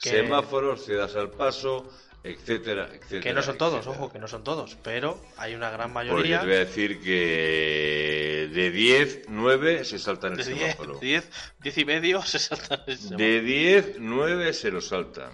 [0.00, 1.90] Que- Semáforos, cedas al paso,
[2.24, 3.22] etcétera, etcétera.
[3.22, 4.02] Que no son todos, etcétera.
[4.04, 6.40] ojo, que no son todos, pero hay una gran Porque mayoría.
[6.40, 10.98] te voy a decir que de 10, 9 se saltan el de 10, semáforo.
[10.98, 13.18] 10, 10 y medio se saltan el semáforo.
[13.18, 15.30] De 10, 9 se lo saltan.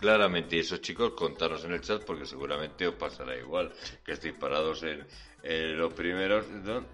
[0.00, 3.72] Claramente, y esos chicos, contaros en el chat porque seguramente os pasará igual.
[4.04, 5.06] Que estéis parados en,
[5.44, 6.48] en los primeros.
[6.48, 6.84] ¿no?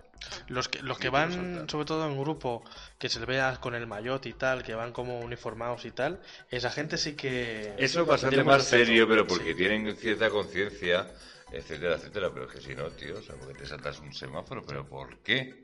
[0.49, 2.63] Los que, los que van, sobre todo en grupo,
[2.99, 6.21] que se les vea con el maillot y tal, que van como uniformados y tal,
[6.51, 7.75] esa gente sí que.
[7.79, 9.57] Eso es bastante más serio, pero porque Sí.
[9.57, 11.07] tienen cierta conciencia,
[11.53, 12.31] etcétera, etcétera.
[12.33, 15.19] Pero es que si no, tío, o sea, porque te saltas un semáforo, pero ¿por
[15.19, 15.63] qué?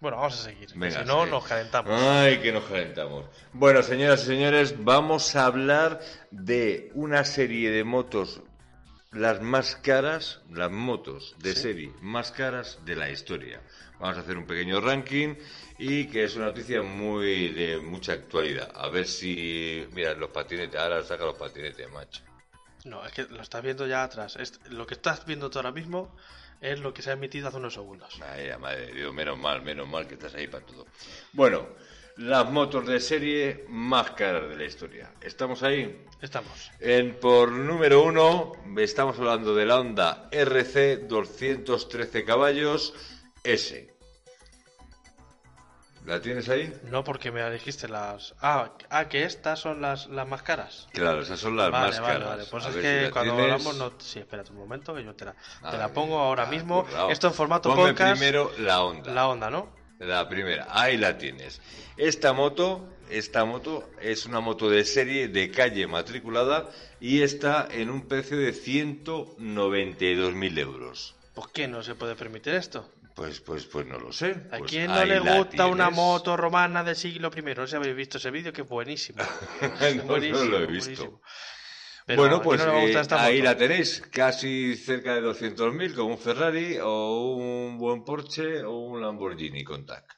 [0.00, 0.68] Bueno, vamos a seguir.
[0.74, 1.30] Venga, si no, sí.
[1.30, 1.92] nos calentamos.
[2.02, 3.26] Ay, que nos calentamos.
[3.52, 8.42] Bueno, señoras y señores, vamos a hablar de una serie de motos,
[9.12, 13.60] las más caras, las motos de serie más caras de la historia.
[13.98, 15.34] Vamos a hacer un pequeño ranking
[15.78, 18.70] y que es una noticia muy de mucha actualidad.
[18.74, 22.22] A ver si, mira, los patinetes, ahora saca los patinetes, macho.
[22.84, 24.36] No, es que lo estás viendo ya atrás.
[24.36, 26.16] Es- lo que estás viendo tú ahora mismo
[26.62, 28.18] es lo que se ha emitido hace unos segundos.
[28.22, 30.86] Ay, madre de Dios, menos mal, menos mal que estás ahí para todo.
[31.32, 31.66] Bueno,
[32.20, 35.10] las motos de serie más caras de la historia.
[35.22, 36.04] ¿Estamos ahí?
[36.20, 36.70] Estamos.
[36.78, 42.92] En, por número uno, estamos hablando de la Honda RC 213 caballos
[43.42, 43.94] S.
[46.04, 46.74] ¿La tienes ahí?
[46.90, 48.34] No porque me dijiste las.
[48.42, 50.88] Ah, ah que estas son las, las más caras.
[50.92, 52.28] Claro, esas son las vale, más vale, caras.
[52.28, 52.44] vale.
[52.50, 53.52] Pues A es que si cuando tienes.
[53.52, 53.92] hablamos no.
[53.98, 56.86] Sí, espérate un momento que yo te la, te Ah, la pongo ahora ah, mismo.
[57.08, 58.18] Esto en formato Ponme podcast.
[58.20, 59.10] primero la Honda.
[59.10, 59.79] La onda, ¿no?
[60.00, 61.60] La primera, ahí la tienes.
[61.98, 66.70] Esta moto, esta moto es una moto de serie de calle matriculada
[67.00, 71.14] y está en un precio de 192.000 euros.
[71.34, 72.90] ¿Por qué no se puede permitir esto?
[73.14, 74.36] Pues, pues, pues no lo sé.
[74.50, 77.42] ¿A Pues quién no le gusta una moto romana del siglo I?
[77.42, 79.22] No sé si habéis visto ese vídeo, que es buenísimo.
[80.06, 80.90] No, no lo he visto.
[80.90, 81.20] buenísimo.
[82.16, 83.44] Pero bueno, ¿a quién pues no eh, ahí moto?
[83.50, 89.00] la tenéis, casi cerca de 200.000, como un Ferrari o un buen Porsche o un
[89.00, 90.16] Lamborghini con TAC.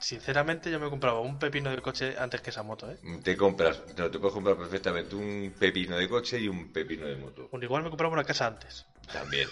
[0.00, 2.96] Sinceramente, yo me compraba un pepino de coche antes que esa moto, ¿eh?
[3.22, 7.16] Te compras, no, te puedes comprar perfectamente un pepino de coche y un pepino de
[7.16, 7.48] moto.
[7.50, 8.86] Bueno, igual me compraba una casa antes.
[9.12, 9.48] También.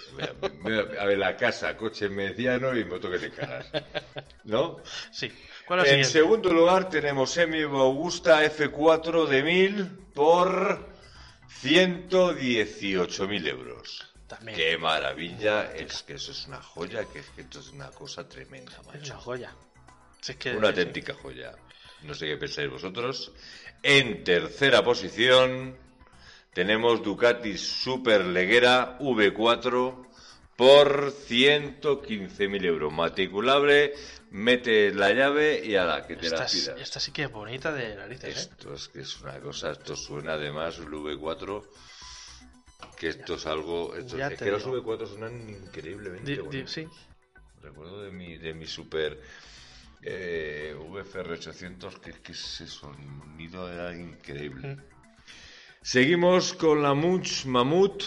[1.00, 3.66] A ver, la casa, coche mediano y moto que te cagas.
[4.44, 4.76] ¿No?
[5.10, 5.32] Sí.
[5.66, 6.12] ¿Cuál es En siguiente?
[6.12, 10.95] segundo lugar tenemos Semi Augusta F4 de 1000 por
[11.62, 14.06] 118.000 euros.
[14.26, 14.56] También.
[14.56, 18.28] Qué maravilla, es que eso es una joya, que es que esto es una cosa
[18.28, 19.12] tremenda, Es macho.
[19.12, 19.54] una joya.
[20.20, 21.54] Si es que, Una auténtica joya.
[22.02, 23.32] No sé qué pensáis vosotros.
[23.82, 25.76] En tercera posición
[26.52, 30.06] tenemos Ducati Super Leguera V4
[30.56, 32.92] por 115.000 euros.
[32.92, 33.94] Matriculable,
[34.30, 36.80] mete la llave y a la que te la Esta, pidas.
[36.80, 38.40] esta sí que es bonita de narices, ¿eh?
[38.40, 41.64] Esto es que es una cosa, esto suena además el V4
[42.98, 44.82] que esto es algo, esto- es que los digo.
[44.82, 46.72] V4 suenan increíblemente Di- di- bonitos.
[46.72, 46.88] sí.
[47.62, 49.20] Recuerdo de mi, de mi super
[50.02, 54.76] eh, VFR 800 que, que ese sonido era increíble.
[54.76, 54.82] Mm.
[55.82, 58.04] Seguimos con la Munch Mammoth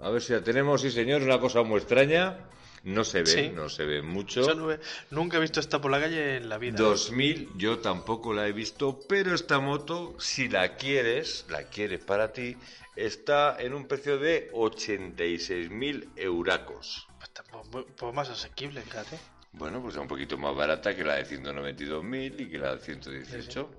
[0.00, 2.38] A ver si la tenemos, sí señor, una cosa muy extraña.
[2.84, 3.50] No se ve, Sí.
[3.54, 4.40] no se ve mucho.
[4.46, 4.76] Yo no
[5.10, 6.76] nunca he visto esta por la calle en la vida.
[6.76, 12.32] 2000 yo tampoco la he visto, pero esta moto, si la quieres, la quieres para
[12.32, 12.56] ti,
[12.96, 17.06] está en un precio de 86.000 euracos.
[17.18, 19.18] Pues, tampoco- pues más asequible, fíjate.
[19.52, 22.80] Bueno, pues es un poquito más barata que la de 192.000 y que la de
[22.80, 23.70] 118.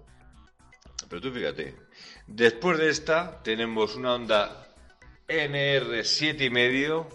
[1.10, 1.76] Pero tú fíjate,
[2.28, 4.68] después de esta tenemos una Honda
[5.28, 7.08] NR 7,5.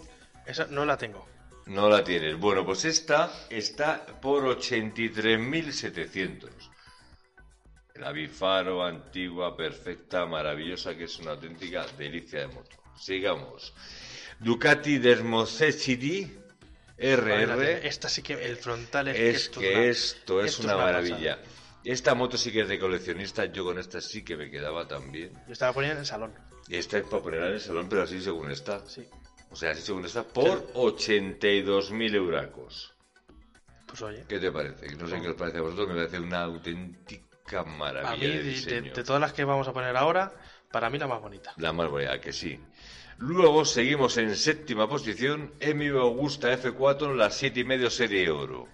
[0.47, 1.27] Esa no la tengo.
[1.68, 2.36] No la tienes.
[2.38, 6.48] Bueno, pues esta está por 83.700.
[7.96, 12.76] La bifaro antigua, perfecta, maravillosa, que es una auténtica delicia de moto.
[12.96, 13.74] Sigamos.
[14.40, 16.38] Ducati Desmosecidi
[16.96, 17.86] RR.
[17.86, 21.38] Esta sí que el frontal es, Es esto que esto es esto una maravilla.
[21.84, 23.44] Esta moto sí que es de coleccionista.
[23.46, 25.32] Yo con esta sí que me quedaba también.
[25.46, 26.34] Yo estaba poniendo en el salón.
[26.68, 28.86] Esta es para ponerla en el salón, pero así según está.
[28.86, 29.06] Sí.
[29.51, 32.94] O sea, así según está, por 82.000 euracos.
[33.86, 34.24] Pues oye.
[34.28, 34.94] ¿Qué te parece?
[34.96, 38.28] No sé qué os parece a vosotros, me parece una auténtica A mí, maravilla de
[38.38, 38.92] de, de- diseño.
[38.94, 40.32] de todas las que vamos a poner ahora,
[40.70, 41.55] para mí la más bonita.
[41.57, 42.61] La más bonita, que sí.
[43.16, 48.68] Luego seguimos en séptima posición, Emi Augusta F4, la 7,5 serie oro,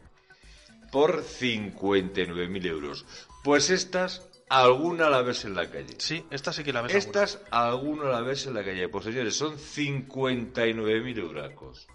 [0.90, 3.06] por 59.000 euros.
[3.44, 5.94] Pues estas, alguna la ves en la calle.
[5.98, 8.88] Sí, esta sí que la ves Estas, alguna la ves en la calle.
[8.88, 11.86] Pues señores, son 59.000 euracos.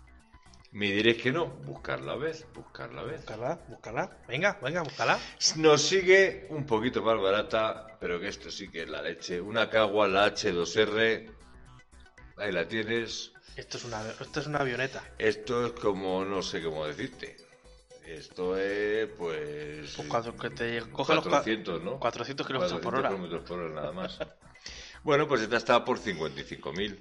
[0.71, 3.21] Me diréis que no, buscarla a vez, buscarla a vez.
[3.21, 4.17] Búscala, búscala.
[4.27, 5.19] Venga, venga, búscala.
[5.55, 9.41] Nos sigue un poquito más barata, pero que esto sí que es la leche.
[9.41, 11.33] Una Cagua, la H2R.
[12.37, 13.33] Ahí la tienes.
[13.55, 15.03] Esto es una, esto es una avioneta.
[15.17, 17.48] Esto es como, no sé cómo decirte.
[18.09, 19.93] Esto es, pues.
[19.95, 21.99] Pues cuando que te coge los cua- 400, ¿no?
[21.99, 23.09] 400 kilómetros por 400 hora.
[23.09, 24.19] kilómetros por hora nada más.
[25.03, 26.97] bueno, pues esta está por 55.000.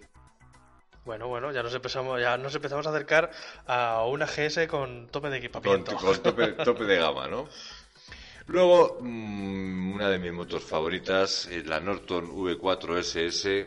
[1.04, 3.30] Bueno, bueno, ya nos empezamos, ya nos empezamos a acercar
[3.66, 5.96] a una GS con tope de equipamiento.
[5.96, 7.48] con tope, tope de gama, ¿no?
[8.46, 13.66] Luego, mm, una de mis motos favoritas, la Norton V4 SS.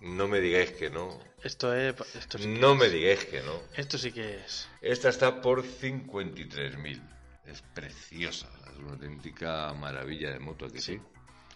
[0.00, 1.20] No me digáis que no.
[1.42, 2.78] Esto es, esto sí que No es.
[2.78, 3.60] me digáis que no.
[3.76, 4.68] Esto sí que es.
[4.80, 7.00] Esta está por 53.000.
[7.46, 11.00] Es preciosa, es una auténtica maravilla de moto, ¿a que sí?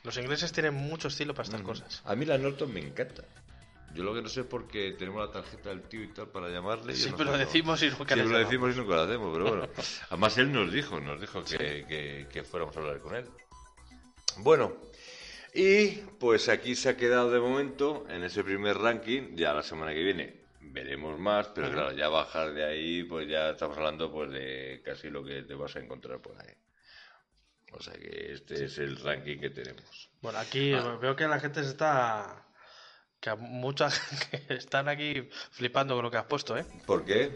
[0.03, 2.03] Los ingleses tienen mucho estilo para estas cosas.
[2.05, 3.24] A mí la Norton me encanta.
[3.95, 6.49] Yo lo que no sé es porque tenemos la tarjeta del tío y tal para
[6.49, 6.93] llamarle.
[6.93, 9.49] y yo Siempre lo decimos y nunca Siempre lo decimos y nunca lo hacemos, pero
[9.57, 9.68] bueno.
[10.11, 11.57] Además él nos dijo, nos dijo que,
[11.89, 13.26] que- que fuéramos a hablar con él.
[14.39, 14.76] Bueno,
[15.57, 15.88] y
[16.18, 19.34] pues aquí se ha quedado de momento en ese primer ranking.
[19.36, 23.50] Ya la semana que viene veremos más, pero claro, ya bajar de ahí, pues ya
[23.50, 26.52] estamos hablando pues de casi lo que te vas a encontrar por ahí.
[27.72, 30.11] O sea que este es el ranking que tenemos.
[30.20, 30.98] Bueno, aquí Ah.
[31.00, 32.46] veo que la gente se está.
[33.20, 33.90] Que mucha
[34.30, 36.64] gente están aquí flipando con lo que has puesto, ¿eh?
[36.86, 37.32] ¿Por qué?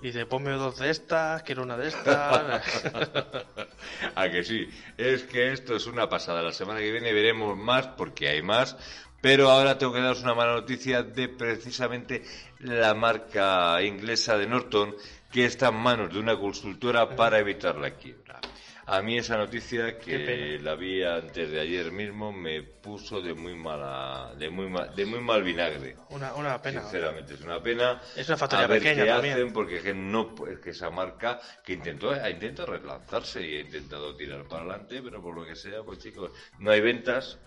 [0.00, 2.62] Dice, ponme dos de estas, quiero una de estas.
[4.14, 6.42] A que sí, es que esto es una pasada.
[6.42, 8.76] La semana que viene veremos más porque hay más.
[9.20, 12.22] Pero ahora tengo que daros una mala noticia de precisamente
[12.60, 14.94] la marca inglesa de Norton
[15.32, 18.40] que está en manos de una consultora para evitar la quiebra.
[18.88, 23.56] A mí esa noticia que la vi antes de ayer mismo me puso de muy
[23.56, 25.96] mala, de muy mal, de muy mal vinagre.
[26.10, 26.82] una, una pena.
[26.82, 28.00] Sinceramente, es una pena.
[28.14, 29.34] Es una factoría a ver pequeña qué también.
[29.34, 33.56] hacen, porque es que no, es que esa marca que intentó, ha intentado relanzarse y
[33.56, 36.30] ha intentado tirar para adelante, pero por lo que sea, pues chicos,
[36.60, 37.40] no hay ventas,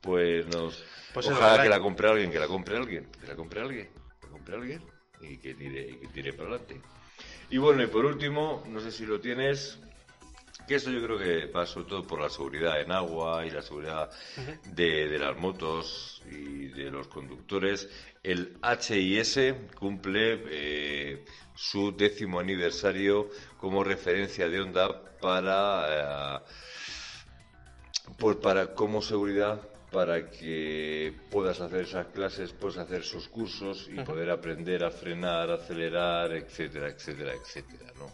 [0.00, 0.84] pues nos.
[1.12, 3.90] Pues es ojalá que la compre alguien, que la compre alguien, que la compre alguien,
[4.20, 4.84] que la compre alguien
[5.20, 6.80] y que tire, y que tire para adelante.
[7.50, 9.80] Y bueno, y por último, no sé si lo tienes,
[10.70, 13.60] que esto yo creo que va sobre todo por la seguridad en agua y la
[13.60, 14.08] seguridad
[14.66, 17.88] de, de las motos y de los conductores.
[18.22, 19.36] El HIS
[19.74, 21.24] cumple eh,
[21.56, 26.40] su décimo aniversario como referencia de onda para, eh,
[28.16, 29.60] pues para como seguridad
[29.90, 35.50] para que puedas hacer esas clases, puedas hacer esos cursos y poder aprender a frenar,
[35.50, 38.06] acelerar, etcétera, etcétera, etcétera, ¿no?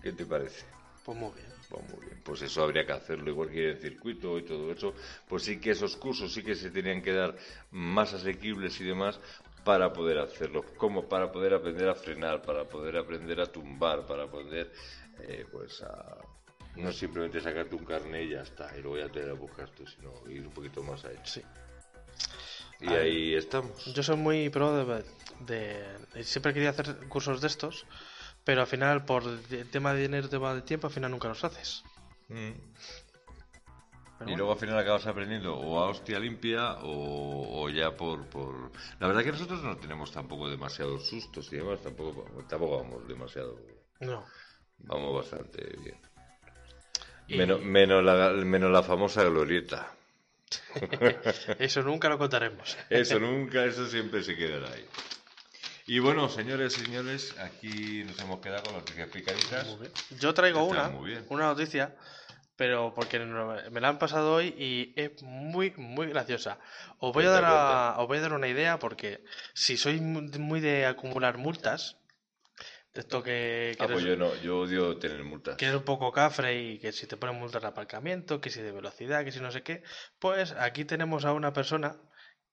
[0.00, 0.75] ¿Qué te parece?
[1.06, 1.46] Pues muy bien.
[1.68, 4.72] Pues muy bien, pues eso habría que hacerlo igual que en el circuito y todo
[4.72, 4.94] eso.
[5.28, 7.36] Pues sí que esos cursos sí que se tenían que dar
[7.70, 9.20] más asequibles y demás
[9.64, 14.28] para poder hacerlo, como para poder aprender a frenar, para poder aprender a tumbar, para
[14.28, 14.72] poder,
[15.20, 16.18] eh, pues, a,
[16.76, 19.84] no simplemente sacarte un carnet y ya está, y luego ya te lo buscas tú,
[19.86, 21.42] sino ir un poquito más a Sí.
[22.80, 23.92] Y ahí estamos.
[23.92, 25.04] Yo soy muy pro de,
[25.40, 27.86] de- Siempre quería hacer cursos de estos,
[28.46, 29.24] pero al final, por
[29.72, 31.82] tema de dinero, tema de tiempo, al final nunca los haces.
[32.28, 32.52] Mm.
[34.18, 34.36] Pero y bueno.
[34.36, 38.70] luego al final acabas aprendiendo o a hostia limpia o, o ya por, por...
[39.00, 43.58] La verdad que nosotros no tenemos tampoco demasiados sustos y demás, tampoco, tampoco vamos demasiado...
[43.98, 44.24] No.
[44.78, 45.96] Vamos bastante bien.
[47.26, 49.90] Y- Menos, menos, la, menos la famosa glorieta.
[51.58, 52.78] Eso nunca lo contaremos.
[52.88, 54.86] Eso nunca, eso siempre se quedará ahí.
[55.86, 59.68] Y bueno, señores y señores, aquí nos hemos quedado con las noticias picaditas.
[60.18, 60.88] Yo traigo una,
[61.28, 61.94] una noticia,
[62.56, 66.58] pero porque me la han pasado hoy y es muy, muy graciosa.
[66.98, 69.22] Os voy a dar, a- os voy a dar una idea porque
[69.54, 71.96] si sois mu- muy de acumular multas,
[72.92, 75.56] de esto que, que Ah, pues eres, yo no, yo odio tener multas.
[75.56, 78.60] que eres un poco cafre y que si te ponen multas de aparcamiento, que si
[78.60, 79.82] de velocidad, que si no sé qué,
[80.18, 81.94] pues aquí tenemos a una persona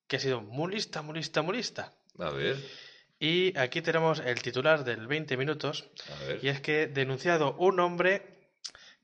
[0.05, 1.93] que ha sido muy lista, muy lista, muy lista.
[2.19, 2.57] A ver,
[3.24, 5.86] Y aquí tenemos el titular del 20 minutos,
[6.41, 8.51] y es que denunciado un hombre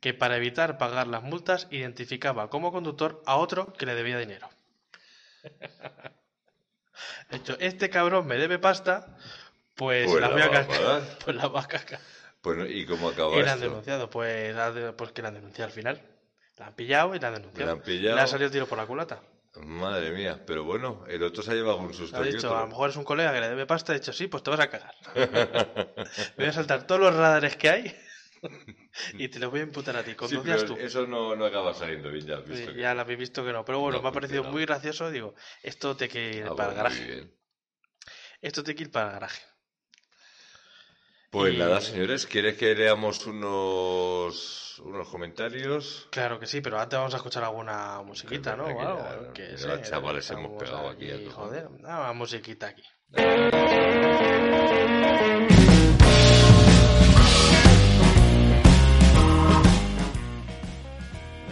[0.01, 4.49] que para evitar pagar las multas identificaba como conductor a otro que le debía dinero.
[7.31, 9.15] De hecho, este cabrón me debe pasta,
[9.75, 11.01] pues, Pues la voy a cagar.
[11.23, 12.01] Pues la va a cagar.
[12.41, 14.53] Pues, ¿y cómo acaba Y la han denunciado, pues,
[14.97, 16.01] pues que la han denunciado al final.
[16.57, 17.67] La han pillado y la han denunciado.
[17.67, 18.17] La han pillado.
[18.17, 19.21] Le ha salido tiro por la culata.
[19.55, 22.17] Madre mía, pero bueno, el otro se ha llevado un susto.
[22.17, 24.27] Ha dicho, a lo mejor es un colega que le debe pasta, ha dicho, sí,
[24.27, 24.95] pues te vas a cagar.
[25.15, 25.23] Me
[26.37, 27.95] voy a saltar todos los radares que hay
[29.13, 30.15] y te los voy a imputar a ti.
[30.25, 30.75] Sí, pero tú.
[30.75, 32.73] eso no, no acaba saliendo bien, ya has Sí, visto.
[32.73, 33.65] que- ya lo habéis visto que no.
[33.65, 34.51] Pero bueno, No, me ha parecido no.
[34.51, 35.09] muy gracioso.
[35.11, 35.33] Digo,
[35.63, 37.33] esto te que ir Ah, para el garaje.
[38.41, 39.41] Esto te que ir para el garaje.
[41.29, 46.07] Pues nada, señores, ¿quieres que leamos unos, unos comentarios?
[46.09, 48.65] Claro que sí, pero antes vamos a escuchar alguna musiquita, ¿no?
[48.65, 51.31] Que O ya- algo, que ya, sé, chavales, hemos pegado aquí a.
[51.31, 52.83] Joder, una musiquita aquí.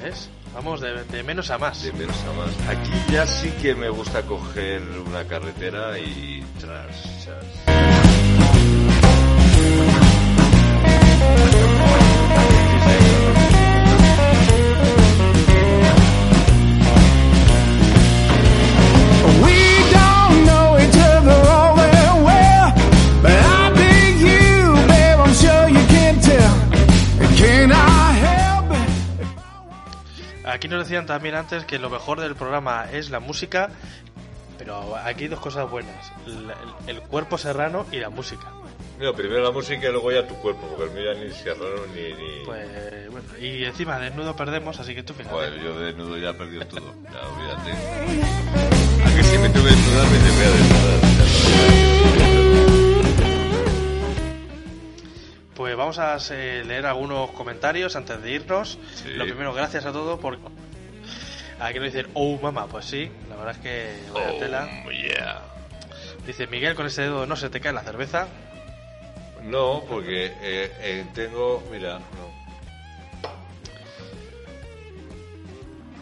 [0.03, 0.29] ¿Ves?
[0.53, 1.83] Vamos de, de menos a más.
[1.83, 2.69] De menos a más.
[2.69, 7.76] Aquí ya sí que me gusta coger una carretera y tras, tras.
[30.57, 33.69] Aquí nos decían también antes que lo mejor del programa es la música,
[34.57, 36.51] pero aquí hay dos cosas buenas: el,
[36.87, 38.47] el cuerpo serrano y la música.
[38.97, 41.53] Primero la música y luego ya tu cuerpo, porque el mío ya ni se
[41.93, 42.13] ni...
[42.13, 42.45] ni...
[42.45, 45.35] Pues bueno, y encima desnudo perdemos, así que tú fíjate.
[45.35, 46.95] Joder, yo de desnudo ya he perdido todo.
[47.03, 47.71] Ya, olvídate.
[49.05, 50.99] ¿A que si me tengo que desnudar, me te voy a desnudar?
[55.55, 58.79] Pues vamos a eh, leer algunos comentarios antes de irnos.
[58.95, 59.09] Sí.
[59.09, 60.39] Lo primero, gracias a todos por.
[61.59, 64.83] Aquí nos dicen, oh mamá, pues sí, la verdad es que vaya tela.
[64.85, 65.41] Oh, yeah.
[66.25, 68.27] Dice Miguel, con ese dedo no se te cae la cerveza.
[69.43, 71.63] No, porque eh, eh, tengo...
[71.71, 72.37] Mira, no.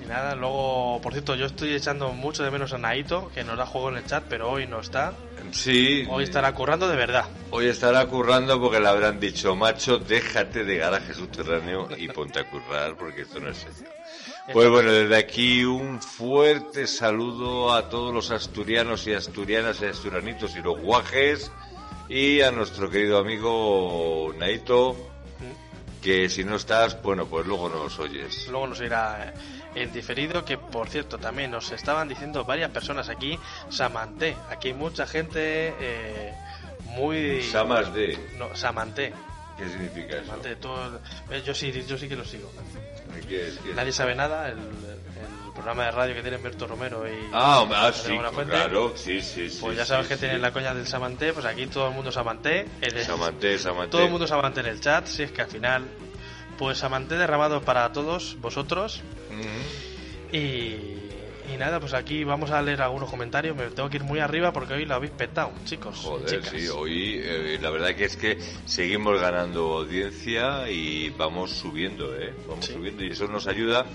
[0.03, 3.57] Y nada, luego, por cierto, yo estoy echando mucho de menos a Naito, que nos
[3.57, 5.13] da juego en el chat, pero hoy no está.
[5.51, 7.25] Sí, Hoy estará currando de verdad.
[7.51, 12.49] Hoy estará currando porque le habrán dicho, macho, déjate de garaje subterráneo y ponte a
[12.49, 13.89] currar porque esto no es serio.
[14.51, 20.55] Pues bueno, desde aquí un fuerte saludo a todos los asturianos y asturianas y asturianitos
[20.55, 21.51] y los guajes
[22.09, 24.95] y a nuestro querido amigo Naito,
[26.01, 28.47] que si no estás, bueno, pues luego nos oyes.
[28.49, 29.33] Luego nos irá
[29.73, 33.37] en diferido, que por cierto también nos estaban diciendo varias personas aquí,
[33.69, 34.35] Samanté.
[34.49, 36.33] Aquí hay mucha gente eh,
[36.85, 37.41] muy...
[37.41, 38.17] Samas de...
[38.37, 39.13] No, Samanté.
[39.57, 40.25] ¿Qué significa eso?
[40.27, 40.99] Samanté, todo-
[41.31, 42.51] eh, yo, sí, yo sí que lo sigo.
[43.27, 43.57] ¿Qué es?
[43.57, 43.75] ¿Qué es?
[43.75, 44.59] Nadie sabe nada, el
[45.55, 47.29] programa de radio que tiene Berto Romero y...
[47.33, 48.15] Ah, ah, sí,
[48.47, 49.57] claro, sí, sí, sí.
[49.61, 50.19] Pues ya sí, sabes que sí.
[50.21, 52.67] tienen la coña del Samanté, pues aquí todo el mundo Samanté.
[52.81, 53.91] el- Samanté, Samanté.
[53.91, 55.83] Todo el mundo Samanté en el chat, si es que al final...
[56.57, 59.01] Pues Samanté derramado para todos vosotros.
[60.31, 61.04] Y,
[61.53, 63.55] y nada, pues aquí vamos a leer algunos comentarios.
[63.55, 65.99] Me tengo que ir muy arriba porque hoy lo habéis petado, chicos.
[66.03, 66.49] Joder, chicas.
[66.49, 72.33] sí, hoy eh, la verdad que es que seguimos ganando audiencia y vamos subiendo, ¿eh?
[72.47, 72.73] Vamos Sí.
[72.73, 73.85] subiendo y eso nos ayuda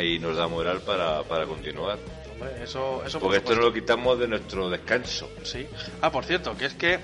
[0.00, 1.98] y nos da moral para, para continuar.
[2.32, 5.30] Hombre, eso, eso por Porque esto no lo quitamos de nuestro descanso.
[5.44, 5.66] Sí.
[6.00, 6.98] Ah, por cierto, que es que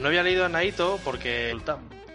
[0.00, 1.56] no había leído a Naito porque...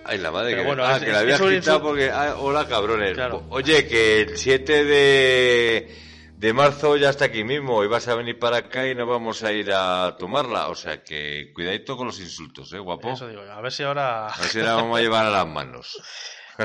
[0.03, 0.67] Ay, la madre Pero que...
[0.67, 1.81] bueno, ah, es- que la había quitado insulto.
[1.83, 2.09] porque...
[2.09, 3.13] ah, hola, cabrones.
[3.13, 3.43] Claro.
[3.49, 5.95] Oye, que el 7 de,
[6.41, 9.43] de marzo ya está aquí mismo y vas a venir para acá y nos vamos
[9.43, 10.69] a ir a tomarla.
[10.69, 13.11] O sea que cuidadito con los insultos, ¿eh, guapo?
[13.11, 14.25] Eso digo, a ver si ahora...
[14.25, 16.01] A ver si la vamos a llevar a las manos.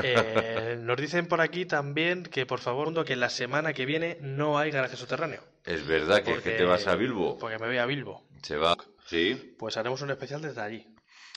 [0.03, 4.59] Eh, nos dicen por aquí también que por favor que la semana que viene no
[4.59, 5.41] hay garaje subterráneo.
[5.63, 7.39] Es verdad que, es que te vas a Bilbo.
[7.39, 8.27] Porque me voy a Bilbo.
[8.43, 8.77] Se va.
[9.07, 9.55] Sí.
[9.57, 10.85] Pues haremos un especial desde allí.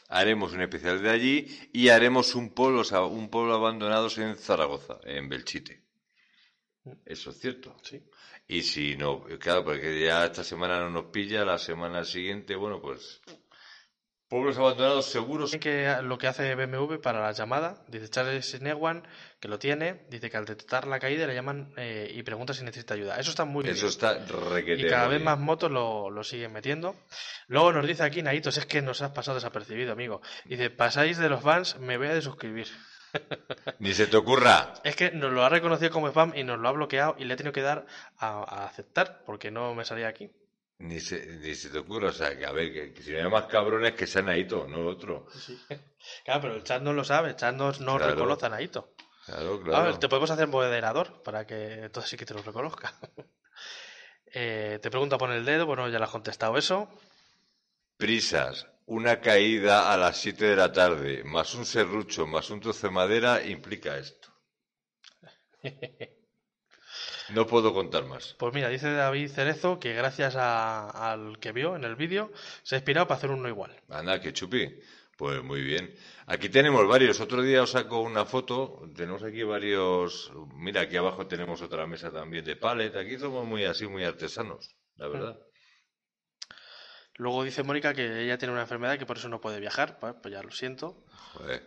[0.08, 5.30] Haremos un especial de allí y haremos un pueblo, un pueblo abandonados en Zaragoza, en
[5.30, 5.84] Belchite.
[7.06, 7.74] Eso es cierto.
[7.82, 8.02] Sí.
[8.52, 12.80] Y si no, claro, porque ya esta semana no nos pilla, la semana siguiente, bueno,
[12.80, 13.20] pues
[14.30, 15.56] Pueblos abandonados seguros.
[15.60, 19.02] Que lo que hace BMW para la llamada, dice Charles Newan,
[19.40, 22.62] que lo tiene, dice que al detectar la caída le llaman eh, y pregunta si
[22.62, 23.18] necesita ayuda.
[23.18, 23.88] Eso está muy Eso bien.
[23.88, 24.18] está
[24.54, 26.94] requete Y cada vez más motos lo, lo siguen metiendo.
[27.48, 30.20] Luego nos dice aquí Naitos, es que nos has pasado desapercibido, amigo.
[30.44, 32.68] Dice, pasáis de los fans, me voy a desuscribir.
[33.78, 34.74] Ni se te ocurra.
[34.84, 37.34] Es que nos lo ha reconocido como spam y nos lo ha bloqueado y le
[37.34, 37.86] he tenido que dar
[38.18, 40.30] a, a aceptar porque no me salía aquí.
[40.78, 42.08] Ni se, ni se te ocurra.
[42.08, 44.66] O sea, que a ver, que, que si no hay más cabrones que sean Naito,
[44.68, 45.26] no otro.
[46.24, 48.12] Claro, pero el chat no lo sabe, el chat no, no Claro.
[48.14, 48.94] reconoce a Naito.
[49.26, 49.84] Claro, A claro.
[49.84, 52.92] ver, te podemos hacer moderador para que todo sí que te lo reconozca.
[54.32, 56.88] Eh, te pregunta por el dedo, bueno, ya le has contestado eso.
[57.96, 58.66] Prisas.
[58.96, 62.92] Una caída a las 7 de la tarde, más un serrucho, más un trozo de
[62.92, 64.28] madera, implica esto.
[67.30, 68.34] No puedo contar más.
[68.38, 72.32] Pues mira, dice David Cerezo que gracias a- al que vio en el vídeo
[72.64, 73.72] se ha inspirado para hacer uno igual.
[73.88, 74.68] Anda, que chupi.
[75.16, 75.94] Pues muy bien.
[76.26, 77.20] Aquí tenemos varios.
[77.20, 78.82] Otro día os saco una foto.
[78.96, 80.32] Tenemos aquí varios.
[80.54, 82.96] Mira, aquí abajo tenemos otra mesa también de pallet.
[82.96, 85.38] Aquí somos muy así, muy artesanos, la verdad.
[87.20, 89.98] Luego dice Mónica que ella tiene una enfermedad y que por eso no puede viajar.
[89.98, 91.04] Pues, pues ya lo siento.
[91.34, 91.62] Joder.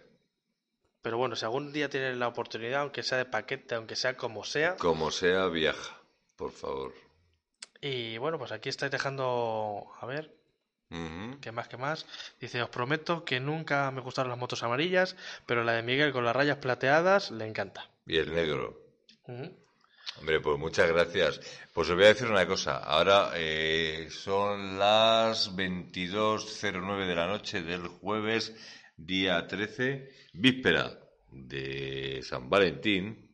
[1.04, 4.44] Pero bueno, si algún día tienes la oportunidad, aunque sea de paquete, aunque sea como
[4.46, 4.78] sea.
[4.78, 6.02] Como sea, viaja,
[6.38, 6.96] por favor.
[7.82, 9.92] Y bueno, pues aquí estáis dejando.
[10.02, 10.34] A ver.
[11.40, 12.08] ¿qué más, qué más?
[12.40, 16.26] Dice: Os prometo que nunca me gustaron las motos amarillas, pero la de Miguel con
[16.26, 17.92] las rayas plateadas le encanta.
[18.08, 18.82] Y el negro.
[20.20, 21.40] Hombre, pues muchas gracias.
[21.74, 22.78] Pues os voy a decir una cosa.
[22.78, 28.54] Ahora eh, son las 22.09 de la noche del jueves,
[28.96, 31.00] día 13, víspera
[31.32, 33.32] de San Valentín,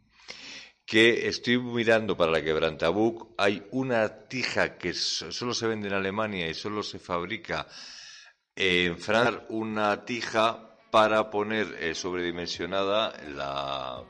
[0.86, 3.34] que estoy mirando para la quebrantabuc.
[3.38, 7.68] Hay una tija que so- solo se vende en Alemania y solo se fabrica
[8.56, 14.04] en Francia, una tija para poner eh, sobredimensionada la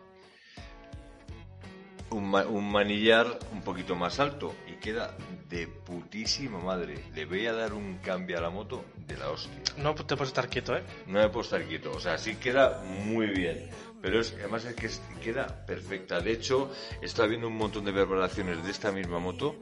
[2.11, 5.15] un, ma- un manillar un poquito más alto y queda
[5.49, 6.95] de putísima madre.
[7.15, 9.51] Le voy a dar un cambio a la moto de la hostia.
[9.77, 10.83] No te puedes estar quieto, ¿eh?
[11.07, 11.91] No me puedo estar quieto.
[11.91, 13.69] O sea, sí queda muy bien.
[14.01, 14.89] Pero es, además es que
[15.21, 16.21] queda perfecta.
[16.21, 16.71] De hecho,
[17.01, 19.55] está viendo un montón de preparaciones de esta misma moto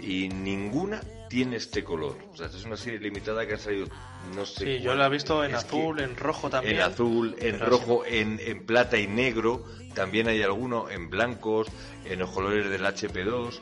[0.00, 2.16] y ninguna tiene este color.
[2.32, 3.86] O sea, esta es una serie limitada que ha salido,
[4.34, 4.78] no sé.
[4.78, 6.76] Sí, yo la he visto en Es azul, en rojo también.
[6.76, 9.64] en azul, en Pero rojo, en, en plata y negro.
[9.94, 11.68] También hay alguno en blancos,
[12.04, 13.60] en los colores del HP2.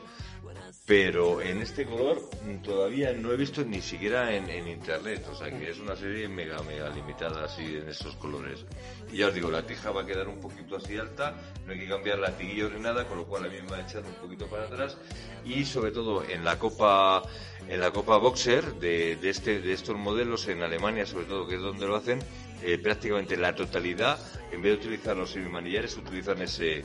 [0.85, 5.25] Pero en este color mm, todavía no he visto ni siquiera en, internet.
[5.31, 8.65] O sea que es una serie mega, mega limitada así en esos colores.
[9.09, 11.35] Y ya os digo, la tija va a quedar un poquito así alta.
[11.65, 13.81] No hay que cambiar latiguillos ni nada, con lo cual a mí me va a
[13.81, 14.97] echar un poquito para atrás.
[15.45, 17.23] Y sobre todo en la copa,
[17.69, 21.55] en la copa boxer de, de este, de estos modelos en Alemania, sobre todo que
[21.55, 22.19] es donde lo hacen,
[22.61, 24.19] eh, prácticamente la totalidad,
[24.51, 26.83] en vez de utilizar los semimanillares, utilizan ese,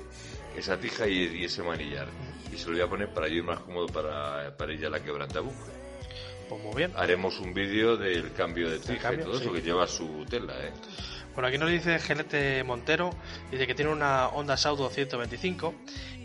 [0.57, 2.07] esa tija y ese manillar.
[2.53, 5.55] Y se lo voy a poner para ir más cómodo para, para ella la quebrantabuc.
[6.49, 6.93] Pues muy bien.
[6.97, 9.51] Haremos un vídeo del cambio de tija y todo eso sí.
[9.51, 10.73] que lleva su tela, ¿eh?
[11.35, 13.11] Bueno, aquí nos dice Gelete Montero,
[13.51, 15.73] dice que tiene una Honda Saudo 125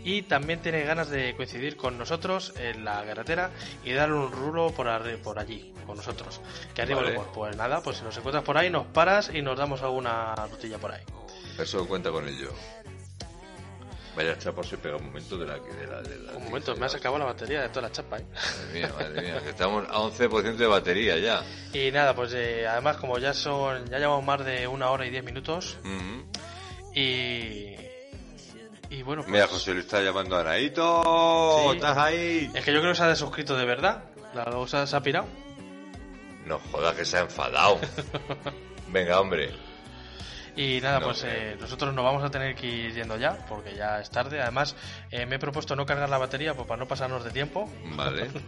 [0.02, 3.50] y también tiene ganas de coincidir con nosotros en la carretera
[3.84, 4.88] y darle un rulo por,
[5.20, 6.40] por allí, con nosotros.
[6.74, 7.12] Que arriba Vale.
[7.12, 7.30] humor.
[7.32, 10.78] Pues nada, pues si nos encuentras por ahí, nos paras y nos damos alguna rutilla
[10.78, 11.04] por ahí.
[11.58, 12.50] Eso cuenta con ello.
[14.16, 16.76] Vaya chapa se pega un momento de la que de la, de la Un momento,
[16.76, 18.24] me has acabado la batería de toda la chapa, ¿eh?
[18.32, 21.42] Madre mía, madre mía, que estamos a 11% de batería ya.
[21.72, 25.10] Y nada, pues eh, además como ya son, ya llevamos más de una hora y
[25.10, 26.24] diez minutos Ujú.
[26.94, 27.74] y...
[28.90, 31.58] Y bueno, pues, Mira, José Luis está llamando a Naito.
[31.70, 31.76] Sí.
[31.76, 32.50] ¿Estás ahí?
[32.54, 34.04] es que yo creo que se ha desuscrito de verdad.
[34.34, 35.26] La cosa se ha pirado.
[36.46, 37.80] No jodas que se ha enfadado.
[38.88, 39.52] Venga, hombre.
[40.56, 43.74] Y nada, No, pues eh, nosotros nos vamos a tener que ir yendo ya, porque
[43.74, 44.40] ya es tarde.
[44.40, 44.76] Además,
[45.10, 47.68] eh, me he propuesto no cargar la batería pues, para no pasarnos de tiempo.
[47.96, 48.30] Vale.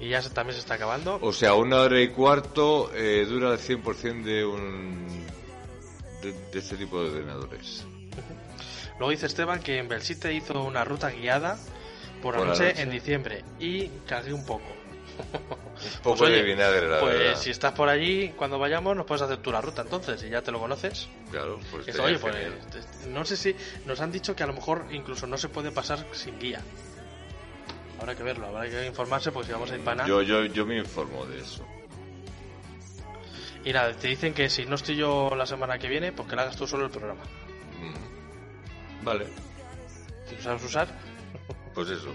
[0.00, 1.18] Y ya se- también se está acabando.
[1.22, 5.06] O sea, una hora y cuarto eh, dura el 100% de un...
[6.22, 7.84] De, de este tipo de ordenadores.
[8.98, 11.56] Luego dice Esteban que en Belsite hizo una ruta guiada
[12.20, 12.82] por Por la noche, noche.
[12.82, 14.66] en diciembre y cargué un poco.
[16.02, 17.36] Poco Pues, oye, de vinagre, la pues verdad.
[17.36, 20.42] si estás por allí, cuando vayamos, nos puedes hacer tú la ruta entonces, y ya
[20.42, 21.08] te lo conoces.
[21.30, 22.34] Claro, pues estaría oye, pues
[22.70, 23.56] te- no sé si
[23.86, 26.60] nos han dicho que a lo mejor incluso no se puede pasar sin guía.
[27.98, 30.08] Habrá que verlo, habrá que informarse porque si vamos a ir para nada.
[30.08, 31.64] Yo, yo, yo me informo de eso.
[33.64, 36.34] Y nada, te dicen que si no estoy yo la semana que viene, pues que
[36.34, 37.22] le hagas tú solo el programa.
[37.80, 39.04] Mm.
[39.04, 39.26] Vale,
[40.36, 40.88] lo sabes usar.
[41.74, 42.12] pues eso.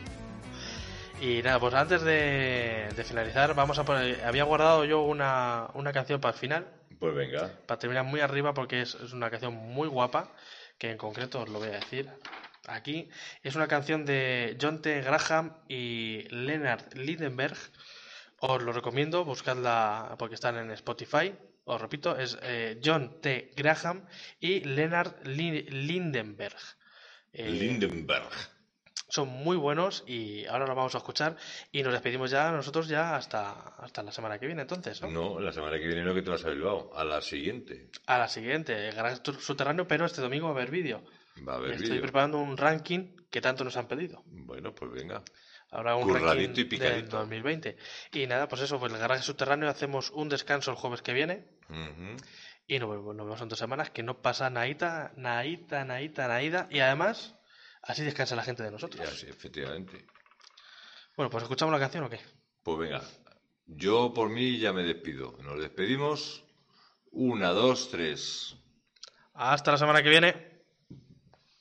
[1.21, 4.23] Y nada, pues antes de, de finalizar, vamos a poner.
[4.23, 6.67] Había guardado yo una, una canción para el final,
[6.99, 7.51] Pues venga.
[7.65, 10.31] para terminar muy arriba, porque es, es una canción muy guapa,
[10.77, 12.09] que en concreto os lo voy a decir
[12.67, 13.09] aquí.
[13.41, 15.01] Es una canción de John T.
[15.01, 17.57] Graham y Leonard Lindenberg.
[18.39, 21.33] Os lo recomiendo, buscadla porque están en Spotify.
[21.65, 23.51] Os repito, es eh, John T.
[23.57, 24.05] Graham
[24.39, 26.55] y Leonard Lin- Lindenberg.
[27.33, 28.29] Eh, Lindenberg.
[29.09, 31.35] Son muy buenos y ahora los vamos a escuchar
[31.71, 35.09] y nos despedimos ya nosotros ya hasta, hasta la semana que viene entonces, ¿no?
[35.09, 37.89] No, la semana que viene no que te vas a Bilbao, a la siguiente.
[38.05, 41.03] A la siguiente, Gran Tour Subterráneo, pero este domingo va a haber vídeo.
[41.47, 42.01] Va a haber Estoy vídeo.
[42.01, 44.23] preparando un ranking que tanto nos han pedido.
[44.25, 45.23] Bueno, pues venga.
[45.69, 47.17] Habrá un ranking y del picadito.
[47.17, 47.77] 2020.
[48.13, 51.45] Y nada, pues eso, pues el garaje subterráneo hacemos un descanso el jueves que viene
[52.67, 56.67] y nos vemos, nos vemos en dos semanas que no pasa naita, naita, naita, naida
[56.69, 57.36] y además
[57.87, 59.09] así descansa la gente de nosotros.
[59.17, 60.05] sí, efectivamente.
[61.15, 62.19] Bueno, pues escuchamos la canción o qué?
[62.63, 63.01] Pues venga.
[63.65, 65.35] Yo por mí ya me despido.
[65.41, 66.43] Nos despedimos.
[67.11, 68.55] Una, dos, tres.
[69.33, 70.56] Hasta la semana que viene.